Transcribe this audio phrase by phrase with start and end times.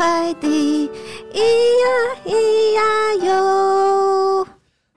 [0.00, 0.88] 快递，
[1.30, 1.86] 咿呀
[2.24, 4.46] 咿呀哟。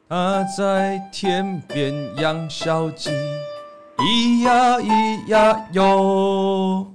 [0.07, 3.09] 他在天边养小鸡，
[3.97, 6.89] 咿呀咿呀哟。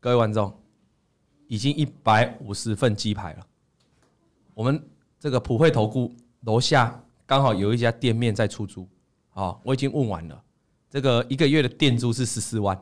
[0.00, 0.50] 各位观众，
[1.48, 3.46] 已经一百五十份鸡排了。
[4.54, 4.82] 我们
[5.18, 6.10] 这个普惠投顾
[6.46, 8.88] 楼下刚好有一家店面在出租，
[9.34, 10.42] 啊，我已经问完了，
[10.88, 12.74] 这个一个月的店租是十四万，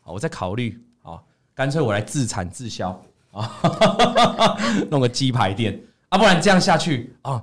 [0.00, 1.22] 好，我在考虑，啊，
[1.54, 3.00] 干脆我来自产自销，
[3.36, 4.56] 啊，
[4.90, 7.42] 弄个鸡排店，啊，不然这样下去啊，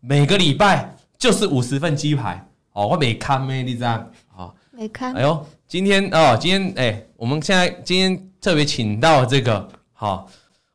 [0.00, 10.28] 每个礼拜就是五十份鸡排，哦，我没看咩你这样，啊，没看，哎呦，今天哦，今天哎，我们现在今天特别请到这个，好，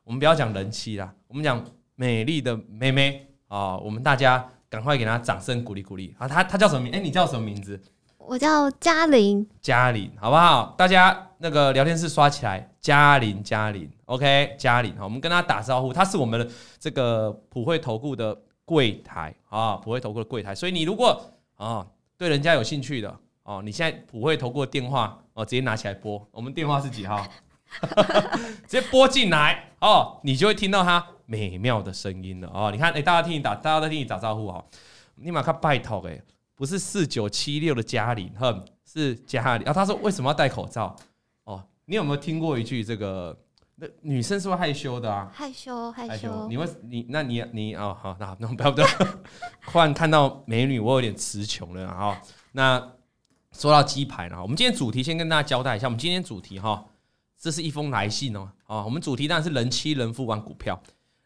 [0.04, 1.64] 我们不要讲人气啦，我们讲。
[1.96, 6.26] 美丽的妹妹啊，我们大家赶快给她掌声鼓励鼓励啊！
[6.26, 6.90] 她她叫什么名？
[6.94, 7.78] 哎，你叫什么名字？
[8.26, 9.46] 我叫嘉玲。
[9.60, 10.74] 嘉玲，好不好？
[10.78, 15.92] 大家那个聊天室刷起来，嘉玲嘉玲，OK，嘉玲，好，我们跟她打招呼。
[15.92, 16.48] 她是我们的
[16.78, 20.54] 这个普惠投顾的柜台啊，普惠投顾的柜台。
[20.54, 21.20] 所以你如果
[21.56, 26.24] 啊对人家有兴趣的哦，你现在普惠投顾的电话哦，直接拿起来拨。
[26.30, 27.26] 我们电话是几号？
[28.68, 31.04] 直接拨进来哦，你就会听到她。
[31.26, 32.72] 美妙的声音了哦！
[32.72, 34.64] 你看，哎，大家听你打，大家都听你打招呼哈。
[35.14, 36.20] 你马上拜托哎，
[36.60, 39.64] 不是四九七六的嘉玲，哼，是嘉玲。
[39.64, 40.94] 然后他说为什么要戴口罩？
[41.44, 43.34] 哦，你有没有听过一句这个？
[43.76, 45.30] 那女生是不是害羞的啊？
[45.32, 46.46] 害羞，害羞。
[46.50, 48.86] 你会，你那你你哦，好，那那不要不要。
[49.68, 52.20] 突然看到美女，我有点词穷了哈。
[52.52, 52.92] 那
[53.52, 55.86] 说到鸡排呢，我们今天主题先跟大家交代一下。
[55.86, 56.84] 我们今天主题哈，
[57.38, 58.50] 这是一封来信哦。
[58.66, 60.78] 啊，我们主题当然是人妻人夫玩股票。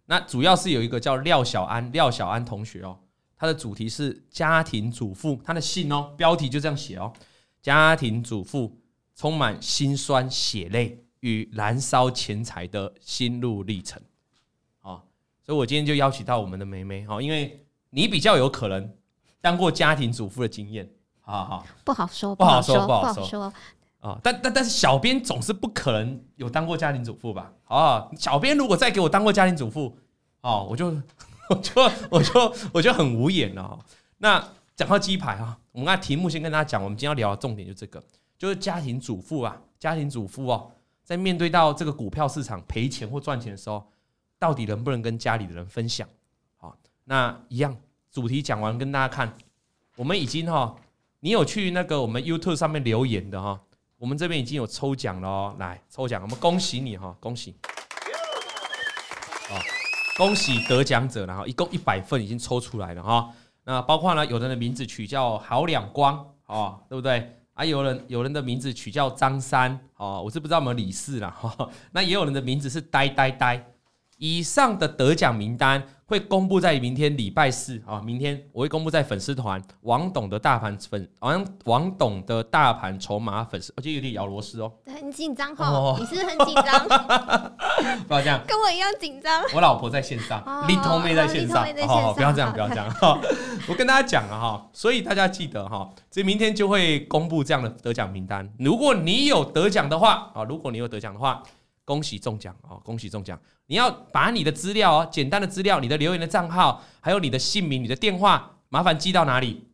[0.06, 2.96] 那主要是有一个叫廖小安，廖小安同学哦，
[3.44, 7.12] 他的主题是家庭主妇，他的信哦，标题就这样写哦，
[7.60, 8.74] 家庭主妇
[9.14, 14.00] 充满辛酸血泪与燃烧钱财的心路历程，
[14.80, 14.96] 啊，
[15.44, 18.90] 所以我今天就邀请到我们的妹妹哈，因为你比较有可能
[19.42, 20.88] 当过家庭主妇的经验，
[21.20, 23.52] 好好，不好说，不好说，不好说。
[24.00, 27.52] 啊，但但但是小编总是不可能有当过家庭主妇吧？
[27.64, 29.94] 啊，小编如果再给我当过家庭主妇，
[30.40, 30.90] 哦，我就
[31.48, 33.78] 我就我就我就很无言了。
[34.18, 34.42] 那
[34.77, 38.02] 讲到鸡排啊，我们那题目先跟大家讲，我们今天要聊的重点就这个，
[38.38, 40.70] 就是家庭主妇啊，家庭主妇哦，
[41.02, 43.86] 在面对到这个股票市场赔钱或赚钱的时候，
[44.38, 46.08] 到底能不能跟家里的人分享？
[46.56, 47.77] 好，那一样
[48.10, 49.36] 主题讲完跟大家看，
[49.96, 50.74] 我们已经哈，
[51.20, 53.60] 你有去那个我们 YouTube 上面留言的哈。
[53.96, 57.54] 我们这边已经有抽奖了哦，来抽奖，我们恭喜你哈，恭喜！
[59.48, 59.54] 啊，
[60.17, 63.30] 恭喜得奖者，然后一共一百份已经抽出来了哈。
[63.64, 67.33] 那包括呢，有人的名字取叫好两光啊，对不对？
[67.55, 71.69] 啊，有人有人的名字取叫张三啊，我是不知道有没有李四了哈。
[71.91, 73.64] 那也有人的名字是呆呆呆。
[74.19, 75.83] 以上的得奖名单。
[76.07, 86.86] 会公布在明天礼拜四啊，明天我会公布在粉丝团王董的大盘粉王王董的大盘筹码粉丝，我觉得有点咬螺丝哦，很紧张哈，你是不是很紧张？
[88.07, 89.42] 不要这样，跟我一样紧张。
[89.55, 93.19] 我老婆在线上，李彤妹在线上，好好，不要这样，不要这样哈。
[93.67, 98.46] 我跟大家讲了哈，所以大家记得哈，所以明天就会公布这样的得奖名单。
[98.58, 101.42] 如果你有得奖的话啊，如果你有得奖的话。
[101.84, 102.80] 恭喜中奖哦！
[102.84, 103.39] 恭喜中奖！
[103.67, 109.68] 你要把你的资料哦，简单的资料，你的留言的账号，还有你的姓名、你的电话，麻烦寄到哪里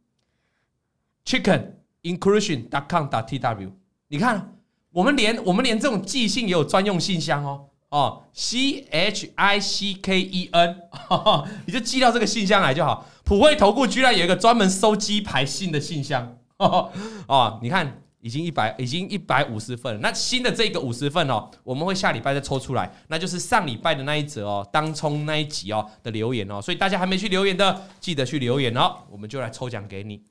[1.24, 3.70] ？Chicken Inclusion dot com dot tw。
[4.08, 4.56] 你看，
[4.90, 10.80] 我们连我们连这种寄信也有专用信箱哦哦，C H I C K E N，
[11.66, 13.06] 你就寄到这个信箱来就好。
[13.24, 18.02] 普惠投顾居然有一个专门收鸡排信的信箱 哦，你看。
[18.20, 20.00] 已经一百，已经一百五十份了。
[20.00, 26.60] 那新的这个五十份哦，我们会下礼拜再抽出来，那就是上礼拜的那一则哦，当冲那一集哦的留言哦。
[26.60, 30.22] 所以大家还没去留言的，记得去留言哦，我们就来抽奖给你。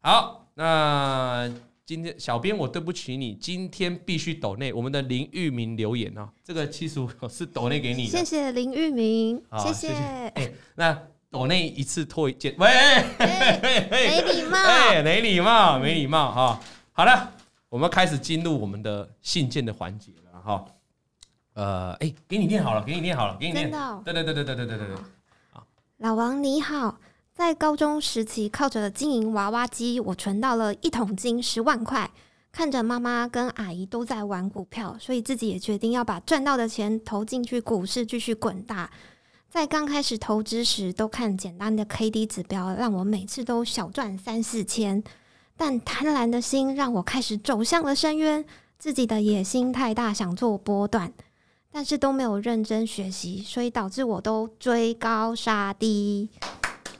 [0.00, 1.50] 好，那
[1.86, 8.18] 今天小编我对不起你，今天必须抖内我们的林玉明留言哦，这个七十五是抖内给你的。
[8.18, 9.88] 谢谢林玉明，谢谢。
[10.34, 10.96] 哎，那
[11.30, 12.68] 抖内一次拖一件，喂，
[13.90, 16.60] 没礼貌，哎，没礼貌，没礼貌哈。
[16.92, 17.32] 好了，
[17.68, 20.64] 我们开始进入我们的信件的环节了哈。
[21.54, 23.70] 呃，哎，给你念好了，给你念好了，给你念。
[24.04, 24.96] 对对对对对对对对对。
[25.98, 26.98] 老王你好，
[27.32, 32.10] 在高中时期靠着经营娃娃机，我存到了一桶金十万块。
[32.50, 38.90] 看着妈妈跟阿姨都在玩股票，所以自己也决定要把赚到的钱投进去股市继续滚大。
[39.48, 45.02] 在刚开始投资时，都看简单的 K D 指标，让我每次都小赚三四千。
[45.56, 48.44] 但贪婪的心让我开始走向了深渊，
[48.78, 51.12] 自己的野心太大，想做波段。
[51.74, 56.28] 但是都没有认真学习，所以导致我都追高杀低。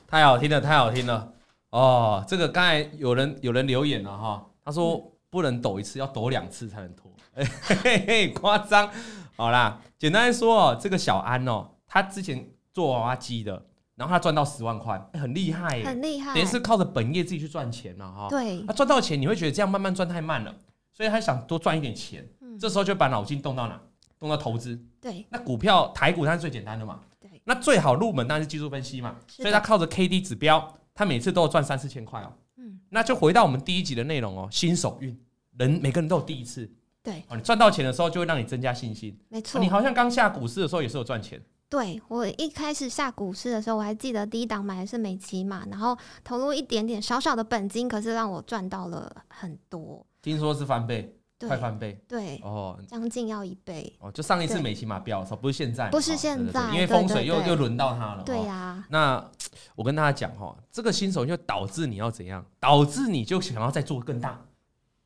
[0.07, 1.31] 太好听了，太好听了
[1.69, 2.25] 哦！
[2.27, 7.45] 这个刚才有人有人留言了哈，他说不能抖一次，要抖两次才能脱，嘿
[7.83, 8.89] 嘿嘿，夸张。
[9.35, 18.27] 好啦，简单来说哦，这个小安哦，他之前做娃娃机的，然后他赚到十万块，很厉害耶，很厉害，等于是靠着本业自己去赚钱了哈。
[18.29, 20.55] 对，他赚到钱，你会觉得这样慢慢赚太慢了，
[20.91, 22.27] 所以他想多赚一点钱。
[22.41, 23.79] 嗯，这时候就把脑筋动到哪？
[24.19, 24.81] 动到投资。
[25.01, 27.01] 对，那股票台股它是最简单的嘛。
[27.19, 29.17] 对，那最好入门当然是技术分析嘛。
[29.27, 32.31] 所以他靠着 K D 指标，他每次都有赚三四千块哦。
[32.57, 35.19] 嗯，那就回到我们第一集的内容哦，新手运，
[35.57, 36.71] 人每个人都有第一次。
[37.03, 39.19] 对哦，你赚到钱的时候就会让你增加信心。
[39.27, 41.39] 没错，你好像刚下股市的时候也是有赚钱。
[41.73, 50.05] 对，我一开始下股市的时候，我还记得第一档买的是美琪嘛，然后投入一点点小小的本金，可是让我赚到了很多。
[50.21, 51.99] 听说是翻倍，快翻倍。
[52.07, 54.11] 对哦，将近要一倍哦。
[54.11, 58.21] 就上一次美琪马飙的时候，不是现在，不是现在，因为风水又又轮到它了。
[58.23, 58.85] 对呀。
[58.91, 59.27] 那
[59.75, 62.45] 我跟大家讲哈，这个新手就导致你要怎样？
[62.59, 64.45] 导致你就想要再做更大。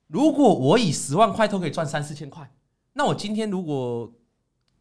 [0.08, 2.52] 如果我以十万块都可以赚三四千块。
[2.92, 4.12] 那我今天如果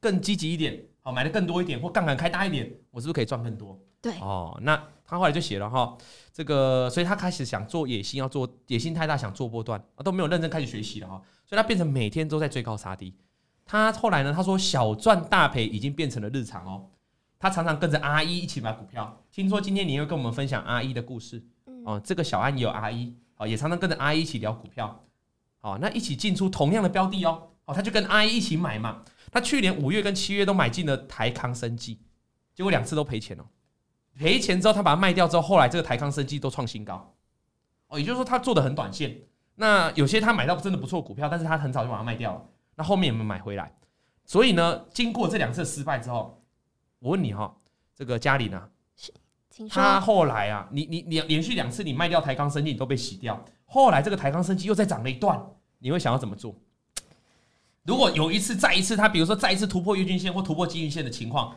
[0.01, 3.81] 更积极一点，好买的更多一点，或杠杆开大一点，我是不是可以赚更多？
[4.03, 5.97] 对哦，那他后来就写了哈，
[6.33, 13.15] 这个，所以他开始想做野心，要做野心太大，想做波段啊，都没有认真开始学习了哈，所以他变成每天都在追高杀低。
[13.65, 16.87] 他后来呢，他说小赚大赔已经变成了日常哦。
[17.39, 21.41] 他常常跟着阿一一起买股票，听说今天你又跟我们分享阿一的故事，
[21.85, 25.05] 哦，这个小安也有阿一，哦，也常常跟着阿一一起聊股票，
[25.61, 27.51] 哦，那一起进出同样的标的哦。
[27.67, 29.05] 哦，他就跟阿姨一起买嘛。
[29.37, 32.01] 他去年五月跟七月都买进了台康生技，
[32.55, 33.45] 结果两次都赔钱哦。
[34.19, 37.15] 赔钱之后，他把它卖掉之后，后来这个台康生技都创新高。
[37.89, 39.15] 哦，也就是说他做的很短线。
[39.57, 42.43] 那有些他买到真的不错股票，但是他很早就把它卖掉了。
[42.77, 43.71] 那后面有没有买回来？
[44.25, 46.43] 所以呢，经过这两次失败之后，
[46.99, 47.55] 我问你哈，
[47.95, 48.67] 这个嘉玲啊，
[49.69, 55.39] 他后来啊，你你你连续两次你卖掉台康生技你都被洗掉，后来这个台康生技又再涨了一段，
[55.81, 56.59] 你会想要怎么做？
[57.87, 61.57] 如果有一次再一次，他比如说再一次突破月均线或突破季均线的情况，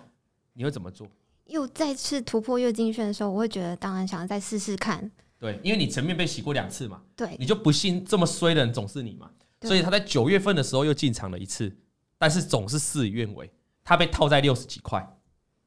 [0.54, 1.08] 你会怎么做？
[1.46, 5.10] 又再次突破月均线的时候，我会觉得当然想要再试试看。
[5.40, 7.02] 对，因为你前面被洗过两次嘛。
[7.16, 9.30] 对，你就不信这么衰的人总是你嘛。
[9.64, 11.76] 所以他在九月份的时候又进场了一次，
[12.18, 13.52] 但是总是事与愿违，
[13.84, 15.00] 他被套在六十几块，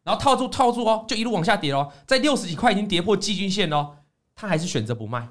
[0.05, 3.97] 然后套住套住哦，就一路往下跌哦，在六十几块已经跌破季均线哦，
[4.35, 5.29] 他还是选择不卖。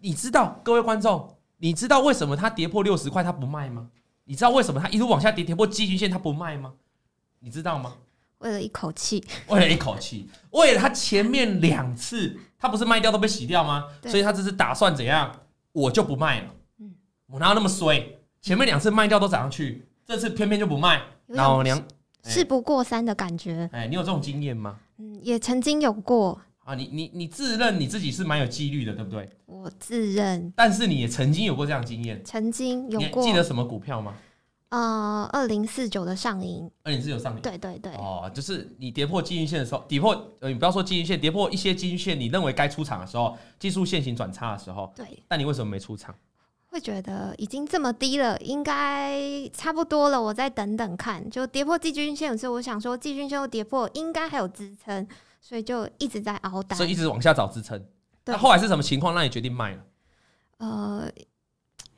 [0.00, 3.88] 你知道各位观众，你知道为什么他跌破六十块他不卖吗？
[4.28, 6.74] 你知道为什么他一路往下跌，跌破季均线他不卖吗？
[7.38, 7.94] 你知道吗？
[8.40, 13.86] 为了一口气，为了一口气，为了他前面两次他不是卖掉都被洗掉吗？
[14.02, 15.34] 所以他这是打算怎样？
[15.72, 16.50] 我就不卖了。
[16.78, 16.94] 嗯，
[17.28, 18.18] 我哪有那么衰？
[18.42, 21.00] 前面两次卖掉都涨上去，这次偏偏就不卖。
[21.28, 21.82] 老娘
[22.22, 23.70] 事不过三的感觉。
[23.72, 24.78] 哎，你有这种经验吗？
[24.98, 26.38] 嗯，也曾经有过。
[26.68, 29.26] 啊，你你你自认你自己是蛮有纪律的，对不对？
[29.46, 33.22] 我自认，但是你也曾经有过这样经验，曾经有过。
[33.22, 34.14] 记得什么股票吗？
[34.68, 37.90] 呃，二零四九的上影，二零四九上影，对对对。
[37.94, 45.06] 哦，就是你跌破季均线的时候，跌破呃，你不要说季均线，跌破一些季均线，你认为该出场的时候，技术线型转差的时候，对。
[45.26, 46.14] 但你为什么没出场？
[46.66, 49.18] 会觉得已经这么低了，应该
[49.54, 51.30] 差不多了，我再等等看。
[51.30, 55.08] 就跌破季均线的时候，我想说季均线又跌破，应该还有支撑。
[55.40, 57.82] 所以就一直在熬单，所以一直往下找支撑。
[58.24, 59.84] 那后来是什么情况让你决定卖了？
[60.58, 61.10] 呃，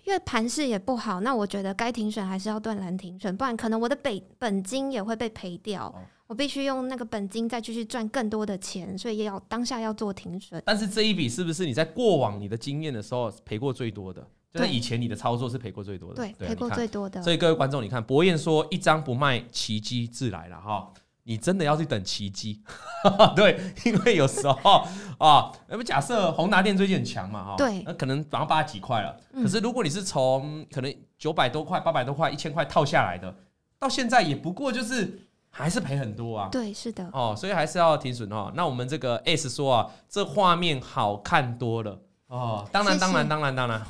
[0.04, 5.86] 因为盘势也不好，那我觉得该停损还是要断然停损，不然可能我的本本金也会被赔掉。
[5.86, 10.62] 哦、我必须用那个本金再继续赚更多的钱，所以也要当下要做停损。
[10.64, 14.24] 但是这一笔是不是你在过往你的经验的时候赔过最多的？
[14.52, 16.16] 就在以前你的操作是赔过最多的？
[16.16, 17.22] 对，赔过最多的。
[17.22, 20.92] 所以各位观众，你看博彦说一张不卖，奇迹自来了哈。
[21.24, 22.60] 你真的要去等奇迹，
[23.36, 24.84] 对，因为有时候
[25.18, 29.14] 啊，那么假设宏达电最近很强嘛，哈，对，那可能涨到八十几块了。
[29.34, 33.32] 可是如果你是从可能九百多块、八百多块、一千块套下来的，
[33.78, 36.48] 到现在也不过就是还是赔很多啊。
[36.50, 37.08] 对，是的。
[37.12, 38.50] 哦，所以还是要停损哦。
[38.54, 42.66] 那我们这个 S 说啊，这画面好看多了哦。
[42.72, 43.80] 当然，当然，当然，当然，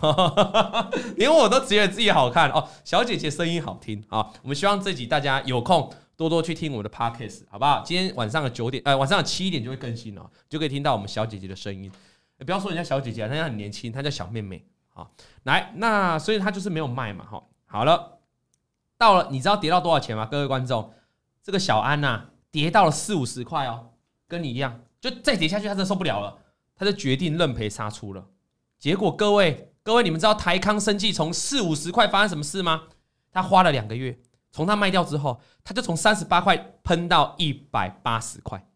[1.16, 2.68] 连我都觉得自己好看哦。
[2.84, 5.90] 小姐姐声音好听啊，我们希望这集大家有空。
[6.20, 7.82] 多多去听我们的 podcast 好不好？
[7.82, 11.90] 今天晚上的九点，呃，晚上的七点就会更新了，就可以听到我们小姐姐的声音。
[12.44, 14.62] 不要说人家小姐姐，人家很年轻，她叫小妹妹。
[14.90, 15.10] 好，
[15.44, 17.42] 来，那所以她就是没有卖嘛，哈。
[17.64, 18.18] 好了，
[18.98, 20.26] 到了，你知道跌到多少钱吗？
[20.26, 20.92] 各位观众，
[21.42, 23.92] 这个小安呐、啊，跌到了四五十块哦，
[24.28, 26.36] 跟你一样，就再跌下去，她真受不了了，
[26.76, 28.26] 她就决定认赔杀出了。
[28.78, 32.88] 结果，各位，各位，你们知道台康生技从四五十块发生什么事吗？
[33.32, 34.18] 他花了两个月。
[34.52, 38.66] 从他卖掉之后，他就从三十八块喷到一百八十块，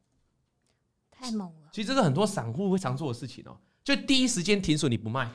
[1.11, 1.69] 太猛了。
[1.73, 5.29] 其实这是很多散户会常做的事情哦，就第一时间停损你不卖，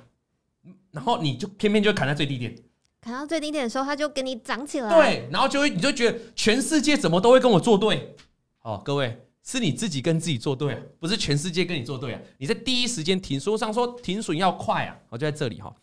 [0.91, 2.55] 然后你就偏偏就砍在最低点，
[3.01, 4.89] 砍到最低点的时候，他就给你涨起来。
[4.89, 8.15] 对，然后就会你就觉得全世界怎么都会跟我作对。
[8.61, 12.21] 哦，各位是你自己跟自己作对，不是全世界跟你作对啊！
[12.37, 15.73] 你在第一时间停，书上说停损要快啊，我就在这里哈。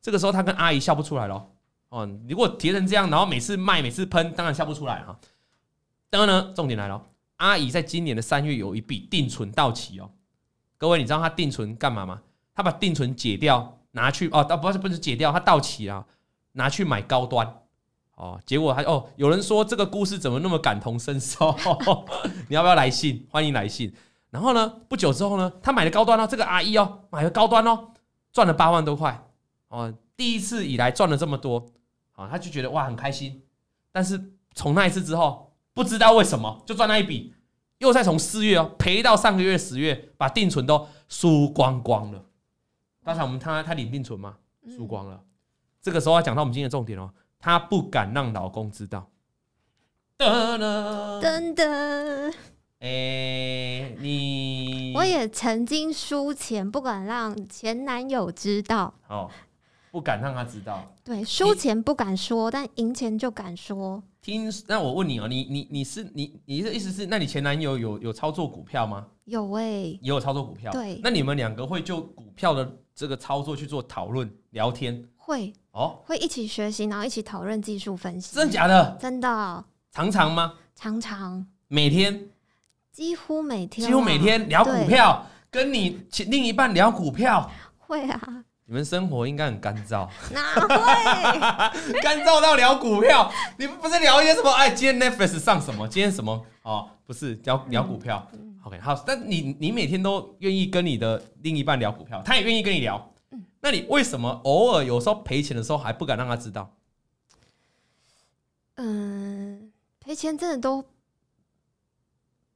[0.00, 1.54] 这个时候他跟阿姨笑不出来咯。
[1.92, 5.14] 哦，如果跌成这样，然后每次卖，每次喷，当然笑不出来哈。
[6.08, 7.04] 当然呢，重点来了，
[7.36, 10.10] 阿姨在今年的三月有一笔定存到期哦。
[10.78, 12.22] 各位，你知道她定存干嘛吗？
[12.54, 16.06] 她把定存解掉，拿去哦，不是不是解掉，她到期了，
[16.52, 17.60] 拿去买高端
[18.14, 18.40] 哦。
[18.46, 21.54] 结果还哦，有人说这个故事怎么那么感同身受？
[22.48, 23.26] 你要不要来信？
[23.30, 23.94] 欢迎来信。
[24.30, 27.90] 然后呢，不久之后呢，她买了高端哦，这个阿姨哦，买了高端哦，
[28.32, 29.22] 赚了八万多块
[29.68, 31.66] 哦，第一次以来赚了这么多。
[32.22, 33.42] 啊，他就觉得哇很开心，
[33.90, 37.34] 但是从那一次之后，不知道为什么就赚那一笔，
[37.78, 42.24] 又再从四月哦赔到上个月十月，把定存都输光光了。
[43.04, 44.36] 刚才我们他他领定存吗？
[44.76, 45.22] 输光了。
[45.80, 49.10] 这个时候要讲到我们今天的重点哦，他不敢让老公知道。
[50.18, 50.56] 噔
[51.20, 52.32] 噔噔，
[52.78, 58.94] 哎，你我也曾经输钱，不敢让前男友知道。
[59.08, 59.28] 哦。
[59.92, 64.02] 不敢让他知道，对，输钱不敢说，但赢钱就敢说。
[64.22, 69.06] 听，那我问你哦，你你你是你你的意思是，那你前男友有有操作股票吗？
[69.24, 70.72] 有诶、欸，也有操作股票。
[70.72, 75.06] 对，那你们两个会就股票的这个操作去做讨论聊天？
[75.16, 78.34] 会哦，会一起学习，然后一起讨论技术分析。
[78.34, 78.96] 真的假的？
[78.98, 79.64] 真的。
[79.90, 80.54] 常常吗？
[80.74, 81.46] 常常。
[81.68, 82.30] 每天？
[82.92, 83.88] 几乎每天、啊。
[83.88, 87.50] 几乎每天聊股票，跟你另一半聊股票。
[87.76, 88.44] 会啊。
[88.72, 93.30] 你们生活应该很干燥，哪会干燥到聊股票？
[93.58, 94.50] 你们不是聊一些什么？
[94.50, 95.86] 哎，今天 Netflix 上什么？
[95.86, 96.42] 今天什么？
[96.62, 98.26] 哦，不是聊聊股票。
[98.64, 98.94] OK，好。
[99.06, 103.12] 但你你每天都愿意跟你的另一半聊股票，他也愿意跟你聊。
[103.60, 106.74] 那你为什么偶尔有时候赔钱的时候还不敢让他知道？
[108.76, 110.82] 嗯，赔钱真的都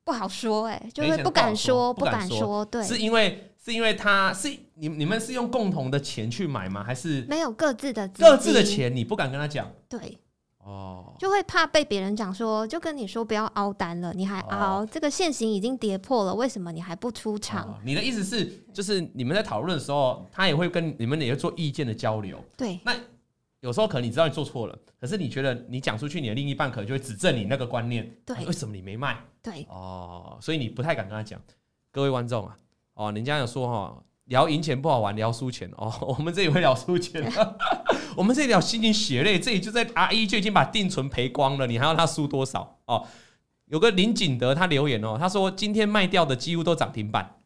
[0.02, 2.64] 不好说，哎，就是不敢说，不敢说。
[2.64, 3.52] 对，是因为。
[3.66, 6.84] 是因为他是你你们是用共同的钱去买吗？
[6.84, 8.94] 还是没有各自的各自的钱？
[8.94, 9.68] 你不敢跟他讲？
[9.88, 10.16] 对，
[10.58, 17.66] 哦，就会怕被别人讲说，就跟你说不要凹单了，你还凹，哦、这个现行已经跌破了，为什么你还不出场？
[17.66, 22.40] 哦、你的意思是，就是你们在讨论的时候，他也会跟你们也会做意见的交流。
[22.56, 22.94] 对，那
[23.62, 28.08] 有时候可能你知道你做错了，可是你觉得你讲出去，你的另一半可能就会指正你那个观念。
[28.24, 29.18] 对，为什么你没卖？
[29.42, 31.40] 对，哦，所以你不太敢跟他讲。
[31.90, 32.56] 各位观众啊。
[32.96, 35.92] 哦，人家有说哈，聊赢钱不好玩，聊输钱哦。
[36.18, 37.30] 我们这里会聊输钱，
[38.16, 39.38] 我们这里聊心情血泪。
[39.38, 43.06] 这里就在阿一就已经把定存赔光了，你还要他输多少哦？
[43.66, 47.36] 有个林景德他留言哦，他说今天卖掉的几乎都涨停板。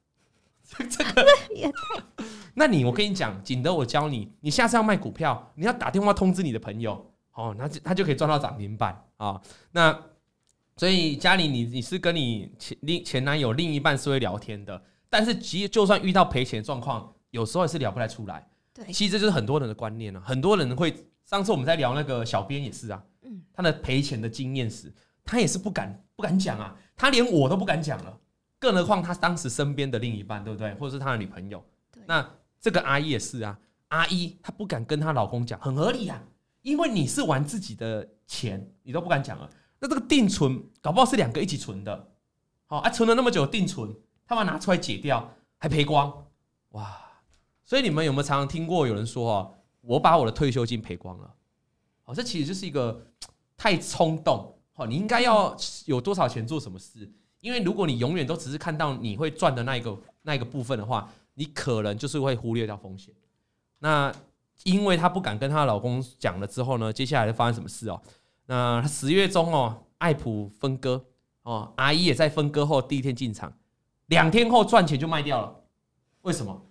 [0.88, 2.24] 这个也太……
[2.54, 9.42] 那你我跟你讲，景德我教你，你下次要卖股票，你要打电话通知你的朋友哦，那他就可以赚到涨停板啊、哦。
[9.72, 9.98] 那
[10.76, 14.80] 所以家里你你是跟你前另前男友另一半是会聊天的。
[15.10, 18.48] 但是，其实就算遇到赔钱的状况，有时候也是聊不太出来。
[18.72, 20.22] 对，其实这就是很多人的观念了、啊。
[20.24, 20.94] 很多人会，
[21.26, 24.90] 上次我们在聊那个小编也是啊，嗯，他的赔钱的经验史，
[25.24, 28.16] 他也是不敢不敢讲啊，他连我都不敢讲了，
[28.60, 30.72] 更何况他当时身边的另一半，对不对？
[30.74, 31.60] 或者是他的女朋友。
[31.90, 32.24] 对，那
[32.60, 36.22] 这个阿姨也是啊，阿姨她不敢跟她老公讲，很合理啊，
[36.62, 39.50] 因为你是玩自己的钱，你都不敢讲了。
[39.80, 42.08] 那这个定存，搞不好是两个一起存的，
[42.66, 43.92] 好啊，存了那么久定存。
[44.30, 46.24] 他把拿出来解掉，还赔光，
[46.68, 46.96] 哇！
[47.64, 51.34] 所以你们有没有常常听过有人说哦，我把我的退休金赔光了，
[52.04, 53.04] 哦，这其实就是一个
[53.56, 55.56] 太冲动，哦，你应该要
[55.86, 57.12] 有多少钱做什么事？
[57.40, 63.12] 因为如果你永远都只是看到你会赚的那一个那一个部分的话，你可能就是会忽略掉风险。
[63.80, 64.14] 那
[64.62, 68.00] 因为她不敢跟她老公讲了之后呢，接下来就发生什么事哦？
[68.46, 71.04] 那十月中哦，爱普分割
[71.42, 73.52] 哦，阿姨也在分割后第一天进场。
[74.10, 75.62] 两天后赚钱就卖掉了，
[76.22, 76.66] 为什么？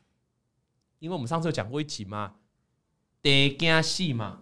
[1.00, 2.34] 因为我们上次有讲过一集嘛，
[3.22, 4.40] 得惊戏嘛，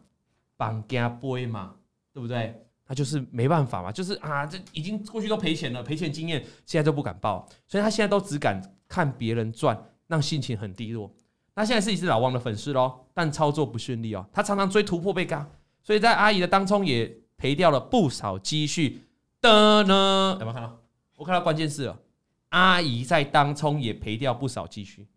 [0.55, 1.75] 绑惊杯嘛，
[2.11, 2.63] 对不对？
[2.83, 11.13] 他就是没办法嘛，就是啊，这已经过去都赔钱了，赔钱经验现在都不敢报，所以他现在都只敢看别人赚，让心情很低落。
[11.53, 15.47] 那现在是一只老王的粉丝喽，但操作不顺利哦，他常常追突破被嘎，
[15.83, 19.03] 所以在阿姨的当冲也赔掉了不少积蓄
[19.41, 20.37] 的呢。
[20.39, 20.79] 有没有看到？
[21.17, 21.99] 我看到关键字了。
[22.49, 25.07] 阿姨在当冲也赔掉不少积蓄。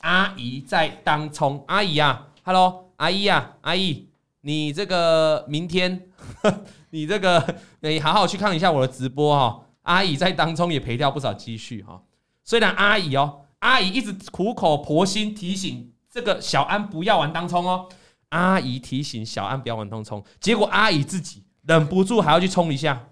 [0.00, 4.08] 阿姨在当冲，阿姨啊，Hello，阿姨啊，阿姨，
[4.42, 6.08] 你这个明天，
[6.90, 9.64] 你这个你好好去看一下我的直播哈。
[9.82, 12.02] 阿姨在当中也赔掉不少积蓄哈。
[12.42, 17.88] 虽然阿姨哦，阿姨一直苦口婆心提醒这个小安不要玩当冲哦。
[18.30, 23.08] 阿姨提醒小安不要玩当冲，结果阿姨自己忍不住还要去冲一下，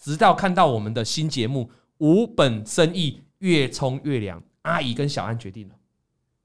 [0.00, 5.74] 直到看到我们的新节目无本生意越冲越凉，阿姨跟小安决定了，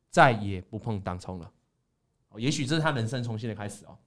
[0.10, 1.52] 再也不碰当冲了。
[2.38, 3.98] 也许这是他人生重新的开始哦，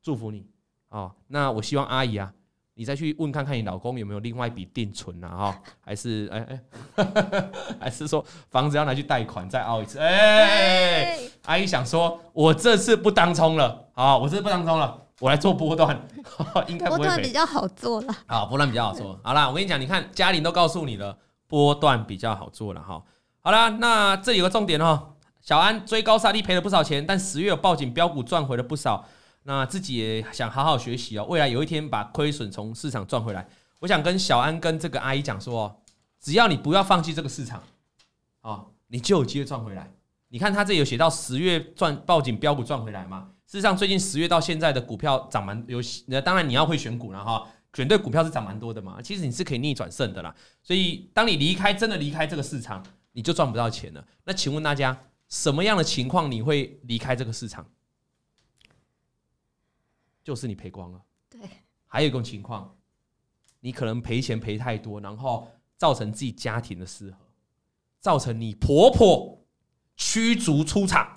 [0.00, 0.46] 祝福你
[0.90, 1.12] 哦。
[1.26, 2.32] 那我希望阿姨啊，
[2.74, 6.60] 你再去问看看你老公有没有另外一笔定存啊哈， 还是哎
[6.94, 9.98] 哎， 还是说房子要拿去贷款再熬一次？
[9.98, 16.08] 哎，阿姨想说，我这次不当冲了啊，我这次不当冲了，我来做波段，
[16.68, 18.14] 应该波段比较好做了。
[18.26, 19.18] 好，波段比较好做。
[19.22, 21.16] 好啦，我跟你讲，你看嘉玲都告诉你了，
[21.46, 23.02] 波段比较好做了哈。
[23.40, 25.14] 好啦，那这里有个重点哦。
[25.40, 29.04] 小安追高杀低赔了不少钱，但十月有报警标股赚回了不少。
[29.44, 33.48] 那自己也想好好学习哦，未来有一天把亏损从市场赚回来。
[33.80, 35.82] 我想跟小安跟这个阿姨讲说，
[36.20, 37.60] 只要你不要放弃这个市场，
[38.42, 39.92] 哦，你就有机会赚回来。
[40.28, 43.26] 你看他这里有写到十月赚报警标股赚回来吗？
[43.52, 48.98] 事实上，最近十月到现在的股票涨蛮有，那当然你要会选股了哈，选对股票是涨蛮多的嘛。
[49.02, 50.34] 其实你是可以逆转胜的啦。
[50.62, 52.82] 所以当你离开真的离开这个市场，
[53.12, 54.02] 你就赚不到钱了。
[54.24, 54.98] 那请问大家？
[55.28, 57.70] 什么样的情况你会离开这个市场？
[60.24, 61.02] 就是你赔光了。
[61.28, 61.40] 对，
[61.86, 62.74] 还有一种情况，
[63.60, 67.18] 你可能赔钱赔太多，然后造成自己家庭的失和，
[68.00, 69.44] 造成你婆婆
[69.98, 71.11] 驱逐出场。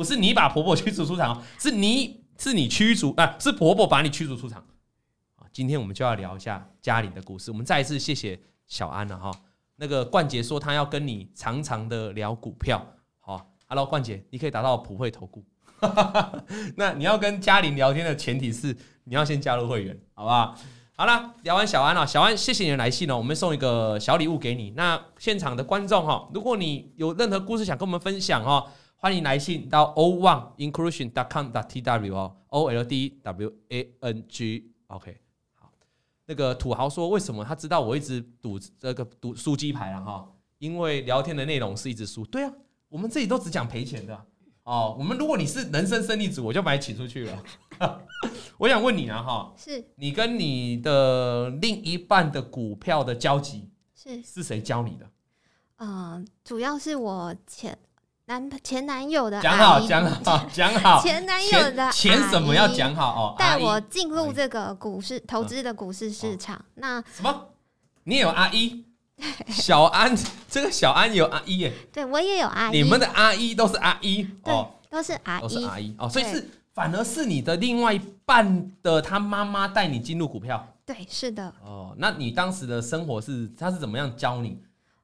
[0.00, 4.64] 不是你把婆婆驱逐出场， 是你是你驱逐啊，是婆婆把你驱逐出场。
[5.52, 7.50] 今天我们就要聊一下嘉玲的故事。
[7.50, 9.30] 我们再一次谢谢小安了哈。
[9.76, 12.82] 那个冠杰说他要跟你长长的聊股票。
[13.68, 15.44] Hello，冠杰，你可以打到普惠投顾。
[16.76, 20.56] 那你要跟嘉玲聊天的前提是你要先加入会员，好不好？
[20.96, 24.70] 好了，聊完小安了，小安，谢谢你的来信哦，我们送一个小礼物给你。
[24.70, 28.66] 那现场的观众哈，如果你有任何故事想跟我们分享哦，
[29.02, 35.18] 欢迎来信到 o one inclusion dot com dot tw 哦，o l d w a n g，OK。
[35.54, 35.72] 好，
[36.26, 40.30] 那个土豪说，为什么他知道我一直赌这个赌输鸡排了哈？
[40.58, 42.26] 因为聊天的内容是一直输。
[42.26, 42.52] 对啊。
[42.90, 44.26] 我们这里都只讲赔钱的
[44.64, 44.94] 哦。
[44.98, 47.42] 我们如果你是人生胜利组，我就把你请出去了。
[48.58, 55.10] 我想问你啊，哈，是你跟你的另一半的股票的交集是是谁教你的？
[55.76, 57.78] 嗯，主要是我前
[58.30, 59.42] 男前男友的。
[59.42, 61.02] 讲好， 讲好，讲好。
[61.02, 63.34] 前男友的前什么要讲好哦？
[63.36, 66.64] 带我进入这个股市投资的股市市场。
[66.74, 67.48] 那什么？
[68.04, 68.84] 你也有阿姨？
[69.50, 70.16] 小安，
[70.48, 72.78] 这个小安有阿姨耶，对我也有阿姨。
[72.80, 80.64] 你们的阿姨都是阿姨哦，都是阿姨，都是阿姨哦，所以是反而是你的另外一半的他妈妈带你进入股票。
[80.86, 81.52] 对，是的。
[81.62, 84.56] 哦，那你当时的生活是他是怎么样教你？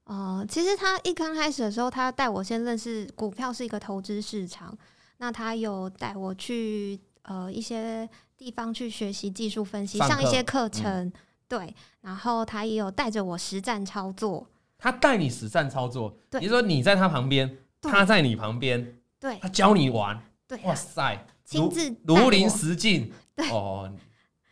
[0.06, 4.76] 哦、呃，其实他一刚开始的时候，他带我先认识股票是一个投资市场。
[5.18, 11.04] 那他有带我去呃一些地方去学习技术分析，上，上一些课程。
[11.04, 11.12] 嗯
[11.48, 14.44] 对，然后他也有带着我实战操作。
[14.76, 23.12] 他带你实战操作，对，你说你在他旁边，他在你旁边，对，他教你玩，对，哇塞，亲自如临实境。
[23.36, 23.88] 对哦，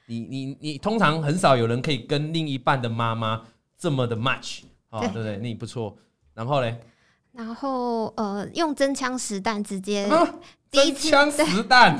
[0.07, 3.43] 你你你通常很少有人可以跟另一半的妈妈
[3.77, 4.61] 这么的 match
[4.99, 5.37] 啊，对不对？
[5.37, 5.97] 那你不错。
[6.35, 6.79] 然后嘞，
[7.33, 10.09] 然后呃，用真枪实弹直接，
[10.71, 11.99] 真枪实弹，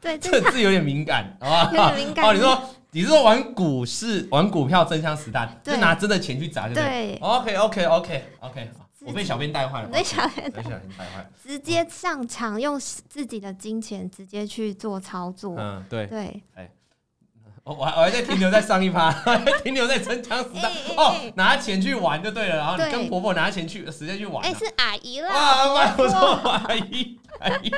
[0.00, 1.64] 对， 这字有点敏感，好吧？
[1.72, 2.24] 有点敏感。
[2.26, 2.62] 哦，你说。
[2.90, 15.54] 你是说玩股市、玩股票真枪实弹，就拿真的钱去砸，对不对？OK OK OK OK，我被小编带坏了，被小编带坏了，直接上场用自己的金钱直接去做操作。
[15.58, 16.70] 嗯，对对，哎，
[17.68, 27.18] 我我还我还在停留在上一趴， 还停留在真枪实弹哦，拿钱去玩就对了，然后你跟婆婆拿钱去直接去玩，哎，是阿姨啦，哇，不错，阿姨。
[27.38, 27.70] 阿姨，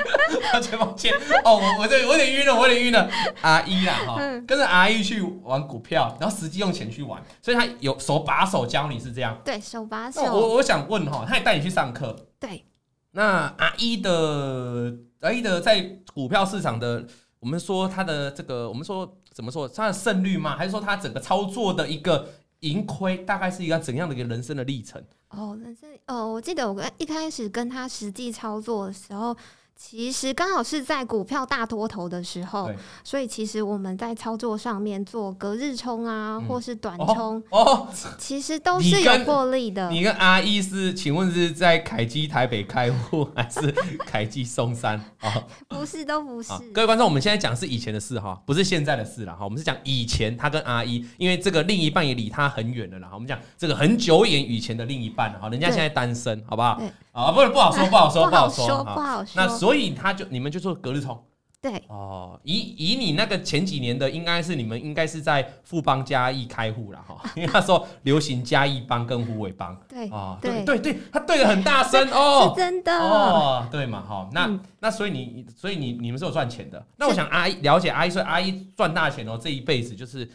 [0.51, 3.07] 抱歉抱歉哦，我我这我有点晕了，我有点晕了。
[3.41, 4.15] 阿姨啦哈，
[4.47, 9.39] 跟着阿姨去玩股票，然后实际用钱去玩，所以他有手把手教你是这样。
[9.45, 10.23] 对，手把手。
[10.23, 12.15] 我我想问哈，他也带你去上课。
[12.39, 12.63] 对。
[13.11, 15.79] 那阿姨的阿姨的在
[16.11, 17.05] 股票市场的，
[17.39, 20.55] 我们说他的这个，我们说怎么说他的胜率吗？
[20.55, 25.03] 还是说他整个操作的一个盈亏，大概是一个怎样的一个人生的历程？
[25.29, 29.35] 哦，人生哦，我记得我跟一开始跟他实际操作的时候。
[29.83, 32.71] 其实刚好是在股票大多头的时候，
[33.03, 37.87] 所以其实我们在操作上面做隔日冲啊，嗯、或是短冲哦，哦，
[38.19, 39.89] 其实都是有获利的。
[39.89, 43.71] 你跟阿姨是，请问是在凯基台北开户，还是
[44.05, 45.03] 凯基松山？
[45.21, 46.53] 哦， 不是，都不是。
[46.71, 49.43] 各位观众，我们现在讲是以前的事哈，不是现在的事了哈。
[49.43, 53.09] 我们是讲以前他跟阿姨，因为这个另一半也离他很远了啦。
[53.13, 56.79] 我们讲这个很久远以前的另一半哈，人家现在单身，好不好？
[57.11, 59.33] 啊，不是 不好说，不好说，不好说，不好说。
[59.35, 61.21] 那所以他就你们就做隔日冲，
[61.61, 62.39] 对哦。
[62.43, 74.29] 以以你那个前几年的，应该是你们应该是在富邦嘉义开户了哈， 因为那时候流行嘉义帮跟虎尾帮，对啊，对对对，他对的很大声 哦，是真的哦，对嘛哈。
[74.31, 76.83] 那那所以你所以你你们是有赚钱的。
[76.97, 80.27] 那我想阿姨了解阿姨，所以阿姨赚大钱哦，这一辈子就是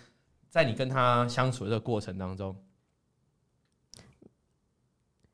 [0.51, 2.55] 在你跟他相处的这个过程当中。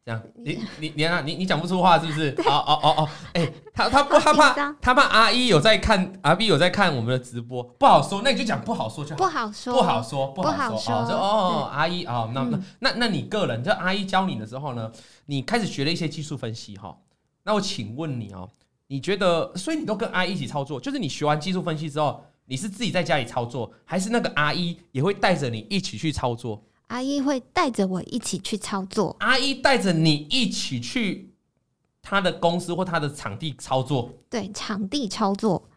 [0.04, 2.34] 这样， 你你你啊，你你讲不出话是不是？
[2.46, 14.90] 哦哦哦哦，哎，他他不他怕他怕阿一有在看阿 B 有在看我们的直播，不好说，那你就讲不好说就好，不好说，不好说，不好说，哦哦阿一哦，那那那那你个人，就阿一教你的时候呢，
[15.26, 16.96] 你开始学了一些技术分析哈，
[17.44, 18.48] 那我请问你哦，
[18.88, 26.60] 你觉得，所以你都跟阿一一起操作，就是你学完技术分析之后，你是自己在家里操作，还是那个阿一也会带着你一起去操作？
[26.92, 31.34] 阿姨会带着我一起去操作，阿姨带着你一起去
[32.02, 35.70] 他的公司或他的场地操作，对，场地操作，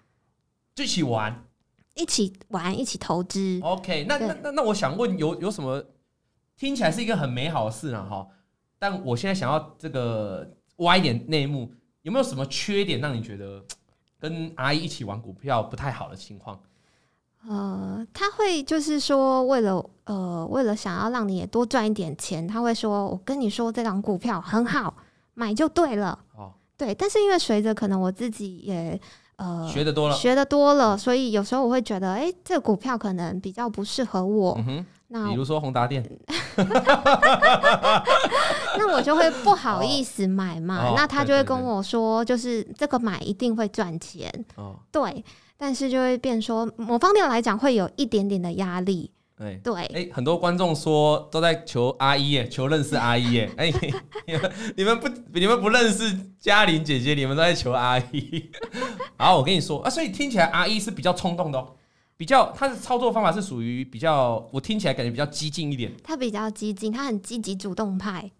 [0.75, 1.45] 一起玩，
[1.93, 3.62] 一起玩，一起投资。
[3.63, 5.82] OK，那那那那，我想问，有有什么
[6.58, 8.10] 听起来是一个很美好的事呢？
[8.10, 8.28] 哈，
[8.78, 10.45] 但我现在想要这个
[10.78, 13.63] 挖一点内幕，有没有什么缺点让你觉得
[14.19, 16.62] 跟阿姨一起玩股票不太好的情况？
[17.47, 24.95] 呃，他会就是说，为了呃，为了想要让你也多赚一点钱，他会说：“我跟你说，这档股票很好，
[25.34, 26.93] 买就对了。”哦，对。
[26.95, 28.99] 但是因为随着可能我自己也
[29.36, 34.58] 呃学的多了，学的多了，所以有时候我会觉得，哎，这个股票可能比较不适合我。
[35.07, 36.03] 那比如说宏达店，
[38.77, 40.89] 那我就会不好意思买嘛。
[40.89, 44.31] 哦、那他就会跟我说，就是这个买一定会赚钱。
[44.55, 45.23] 哦，对。
[45.57, 49.09] 但是就会变说，某方面来讲会有一点点的压力。
[49.39, 53.51] 欸、对，哎、欸，很多观众说都在求阿姨耶，求认识阿姨耶。
[53.57, 53.93] 哎、欸，
[54.25, 58.49] 你们你们不你们不认识嘉玲姐姐，你们都在求阿一。
[59.17, 61.73] 好，我跟你说啊，所以听起来阿姨是比较冲动的哦，
[62.17, 65.91] 比较他的操作方法是属于比较，我听起来感觉比较激进一点。
[66.04, 68.32] 他比较激进，他很积极主动派。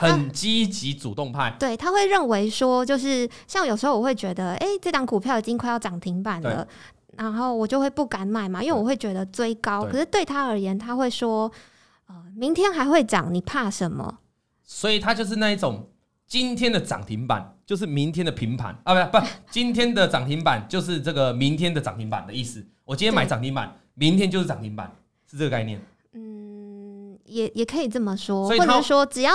[0.00, 6.64] 很积极主动派，对，他会认为说，就是像有时候我会觉得，哎、欸，这档股票已经快要涨停板了，
[7.16, 9.82] 然后我就会不敢买嘛，因为我会觉得追高。
[9.82, 11.50] 可是对他而言，他会说，
[12.06, 14.18] 呃，明天还会涨，你怕什么？
[14.62, 15.90] 所以他就是那一种，
[16.28, 22.64] 今天的涨停板就是明天的平盘啊，不不，今天的涨停板就是这个明天的涨停板的意思。
[22.88, 24.90] 我今天买涨停板，明天就是涨停板，
[25.30, 25.78] 是这个概念。
[26.12, 29.32] 嗯，也也可以这么说，或者说只要。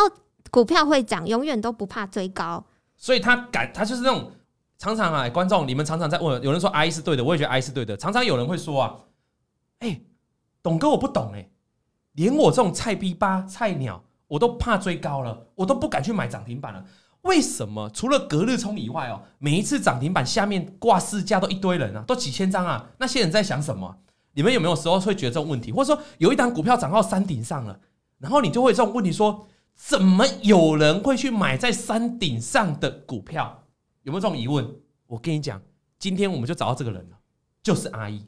[0.51, 2.63] 股票会涨，永远都不怕追高，
[2.95, 4.31] 所以他敢，他就是那种
[4.77, 7.97] 常常啊，观众你们常常在问，有人说 I 是对的，我也觉得 I 是对的。
[7.97, 8.95] 常常有人会说啊，
[9.79, 10.05] 哎、欸，
[10.61, 11.49] 董哥我不懂哎、欸，
[12.11, 16.85] 连我这种菜逼吧菜鸟，我都怕追高了，我都不敢去买涨停板了。
[17.23, 17.89] 为什么？
[17.89, 23.97] 除了隔日冲以外哦，每一次涨停板下面挂市价都一堆人啊，都几千张啊，那些人在想什么？
[24.33, 25.71] 你们有没有时候会觉得这种问题？
[25.71, 27.79] 或者说有一档股票涨到山顶上了，
[28.19, 29.47] 然后你就会这种问题说。
[29.75, 33.63] 怎么有人会去买在山顶上的股票？
[34.03, 34.63] 有没有这种疑问？
[35.07, 35.59] 我跟你讲，
[35.97, 37.17] 今天我们就找到这个人了，
[37.63, 38.23] 就是阿一。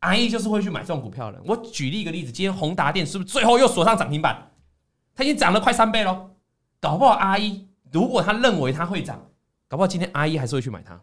[0.00, 1.42] 阿一就是会去买这种股票的人。
[1.46, 4.50] 我举例一个例子，今天宏达电是不是最后又锁上涨停板？
[5.14, 6.32] 它已经涨了快三倍喽。
[6.78, 9.18] 搞不好阿一如果他认为它会涨，
[9.68, 11.00] 搞不好今天阿姨还是会去买它。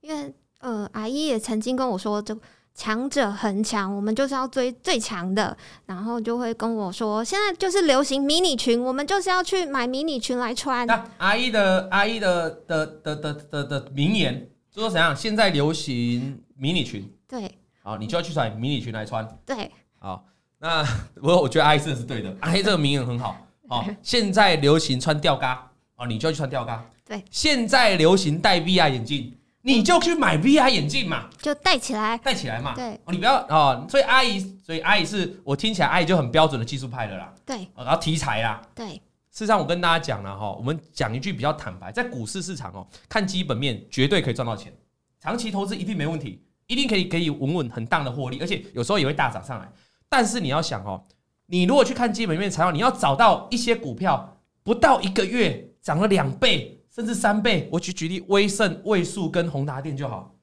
[0.00, 2.38] 因为呃，阿姨也曾经跟我说就。
[2.78, 5.56] 强者恒强，我们就是要追最强的，
[5.86, 10.86] 然后就会跟我说，现在就是流行迷你裙，我们就是要去买迷你裙来穿。
[10.86, 15.16] 那阿姨的阿姨的的的的的的名言就说怎样？
[15.16, 17.50] 现在流行迷你裙，对，
[17.82, 19.26] 好，你就要去买迷你裙来穿。
[19.46, 20.26] 对，好，
[20.58, 20.84] 那
[21.22, 23.38] 我我觉得阿姨真的是对的，阿姨这个名言很好。
[23.68, 26.84] 好， 现在流行穿吊嘎，哦，你就要去穿吊嘎。
[27.04, 29.32] 对，现在流行戴 VR 眼镜。
[29.62, 32.72] 你就去买 VR 眼镜嘛，就戴起来，戴起来嘛。
[32.76, 33.84] 对，你不要哦。
[33.90, 37.34] 所以阿姨，所以阿姨是我听起来阿姨就很标准的技术派的啦。
[37.44, 38.62] 对，然后题材啦。
[38.76, 39.00] 对，事
[39.38, 44.72] 实上我跟大家讲了哈，我们讲一句比较坦白，在股市市场哦，看基本面绝对可以赚到钱，
[45.18, 49.68] 长期投资一定没问题，一定可以可以稳稳很大的获利，而且有时候也会大涨上来。
[50.08, 51.02] 但是你要想哦，
[51.46, 56.72] 你如果去看基本面材料，你要找到一些股票不到一个月涨了两倍。
[56.96, 57.68] 甚至三倍。
[57.70, 60.34] 我举举例，威盛、位数跟宏达电就好，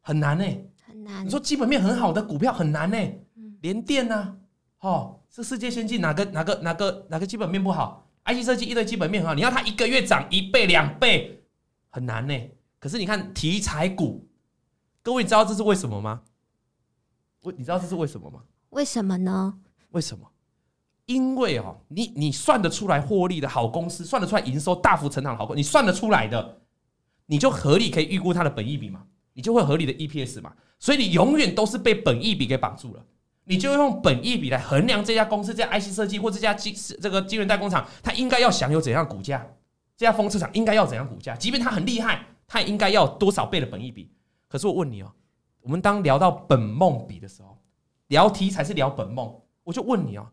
[0.00, 1.26] 很难呢、欸，很难。
[1.26, 3.22] 你说基本面很好的股票很难呢、欸，
[3.60, 4.38] 联电呢？
[4.80, 11.44] 哦，是世界先进哪个哪个哪个哪个基本面不好？IC 设计一堆基本面很好，你要它一个月涨一倍两倍，
[11.90, 12.50] 很难呢、欸。
[12.78, 14.26] 可是你看题材股，
[15.02, 16.22] 各位你知道这是为什么吗？
[17.42, 18.42] 我你知道这是为什么吗？
[18.70, 19.58] 为什么呢？
[19.90, 20.31] 为什么？
[21.06, 26.60] 因为哦，你你算得出来获利的好公司，算得出来营收大幅成长的好公司，你算得出来的，
[27.26, 33.04] 你就合理可以预估它的本益比嘛，你就会合理的 EPS 嘛，所以你永远都是被本益比给绑住了，
[33.44, 39.46] 你就用本益比来衡量这家公司、这家 IC 设计或这家晶这个晶圆代工厂，它应该要享有怎样的股价？
[39.96, 41.34] 这家封测厂应该要怎样股价？
[41.36, 44.10] 即便它很厉害，它应该要多少倍的本益比？
[44.48, 45.12] 可是我问你哦，
[45.60, 47.58] 我们当聊到本梦比的时候，
[48.08, 49.34] 聊题材是聊本梦，
[49.64, 50.26] 我就问你哦。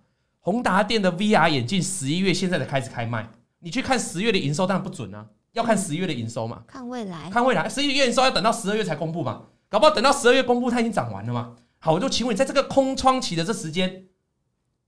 [0.49, 11.55] 宏达电的 VR 眼镜十一月现在才开始开卖，你去看十月的营收当然不准啊，要看十一月的营收嘛，看未来，看未来，十一月营收要等到十二月才公布嘛，搞不好等到十二月公布它已经涨完了嘛。
[11.77, 14.05] 好，我就请问你，在这个空窗期的这时间，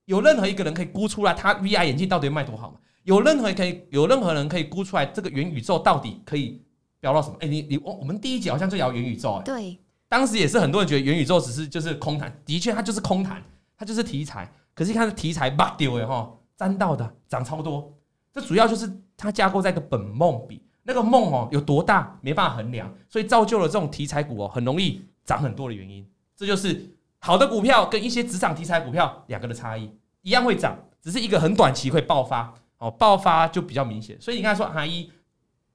[0.05, 2.77] 有任何一个人可以估出来它 VR 眼镜到底卖多好吗？
[3.03, 6.59] 有任何可以有任何人可以估出来这个元宇宙到底可以
[6.99, 7.35] 飙到什么？
[7.35, 9.77] 哎、欸，你你我我们第一集好像就聊元宇宙、欸，对，
[10.09, 13.39] 当时也是很多人觉得元宇宙只是就是空谈，的确它就是空谈，
[13.77, 14.51] 它就是题材。
[14.73, 17.93] 可是，看题材爆掉哎哈，沾到的涨超多，
[18.31, 26.07] 这主要就是它架构在一个本梦比，那个梦哦有多大没办法衡量，所以造就了这种题材股哦很容易涨很多的原因。
[26.35, 34.19] 这就是好的股票跟一些职场题材股票两个的差异，一样会涨，只是一个很短期会爆发哦，爆发就比较明显。
[34.19, 35.11] 所以你看说阿一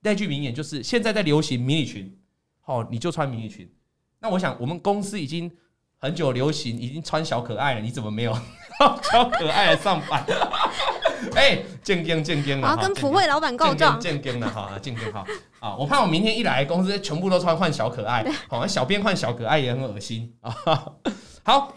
[0.00, 2.18] 那句名言就是现在在流行迷你裙，
[2.64, 3.70] 哦你就穿迷你裙。
[4.18, 5.50] 那我想我们公司已经
[6.06, 8.32] 很久流行，已经穿小可爱了，你怎么没有？
[9.02, 10.22] 超可爱的上班，
[11.34, 15.26] 哎，正经正经了，我要跟普惠老板告状，正经的哈，正经好
[15.60, 15.74] 啊！
[15.76, 20.54] 我怕我明天一来公司，全部都穿换小可爱，好像小编换小可爱也很恶心啊。
[21.42, 21.74] 好，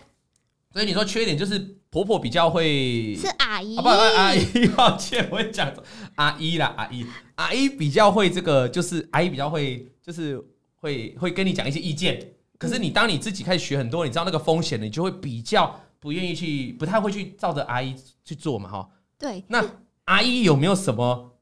[0.73, 1.57] 所以你说缺点就是
[1.89, 5.71] 婆婆比较会是阿姨，不阿姨，抱歉，我会讲
[6.15, 10.37] 阿姨啦，阿姨，阿姨比较会这个，就是阿姨比较会，就是
[10.75, 12.19] 会会跟你讲一些意见。
[12.59, 15.75] 可是你当你自己开始学很多，你知道那个风险，你就会比较。
[16.01, 17.93] 不愿意去，不太会去照着阿姨
[18.23, 18.89] 去做嘛，哈。
[19.17, 19.43] 对。
[19.49, 19.61] 那
[20.05, 21.33] 阿姨有没有什么？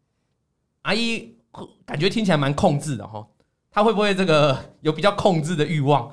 [0.81, 1.35] 阿姨
[1.85, 3.23] 感觉听起来蛮控制的，哈。
[3.69, 6.11] 她会不会这个有比较控制的欲望？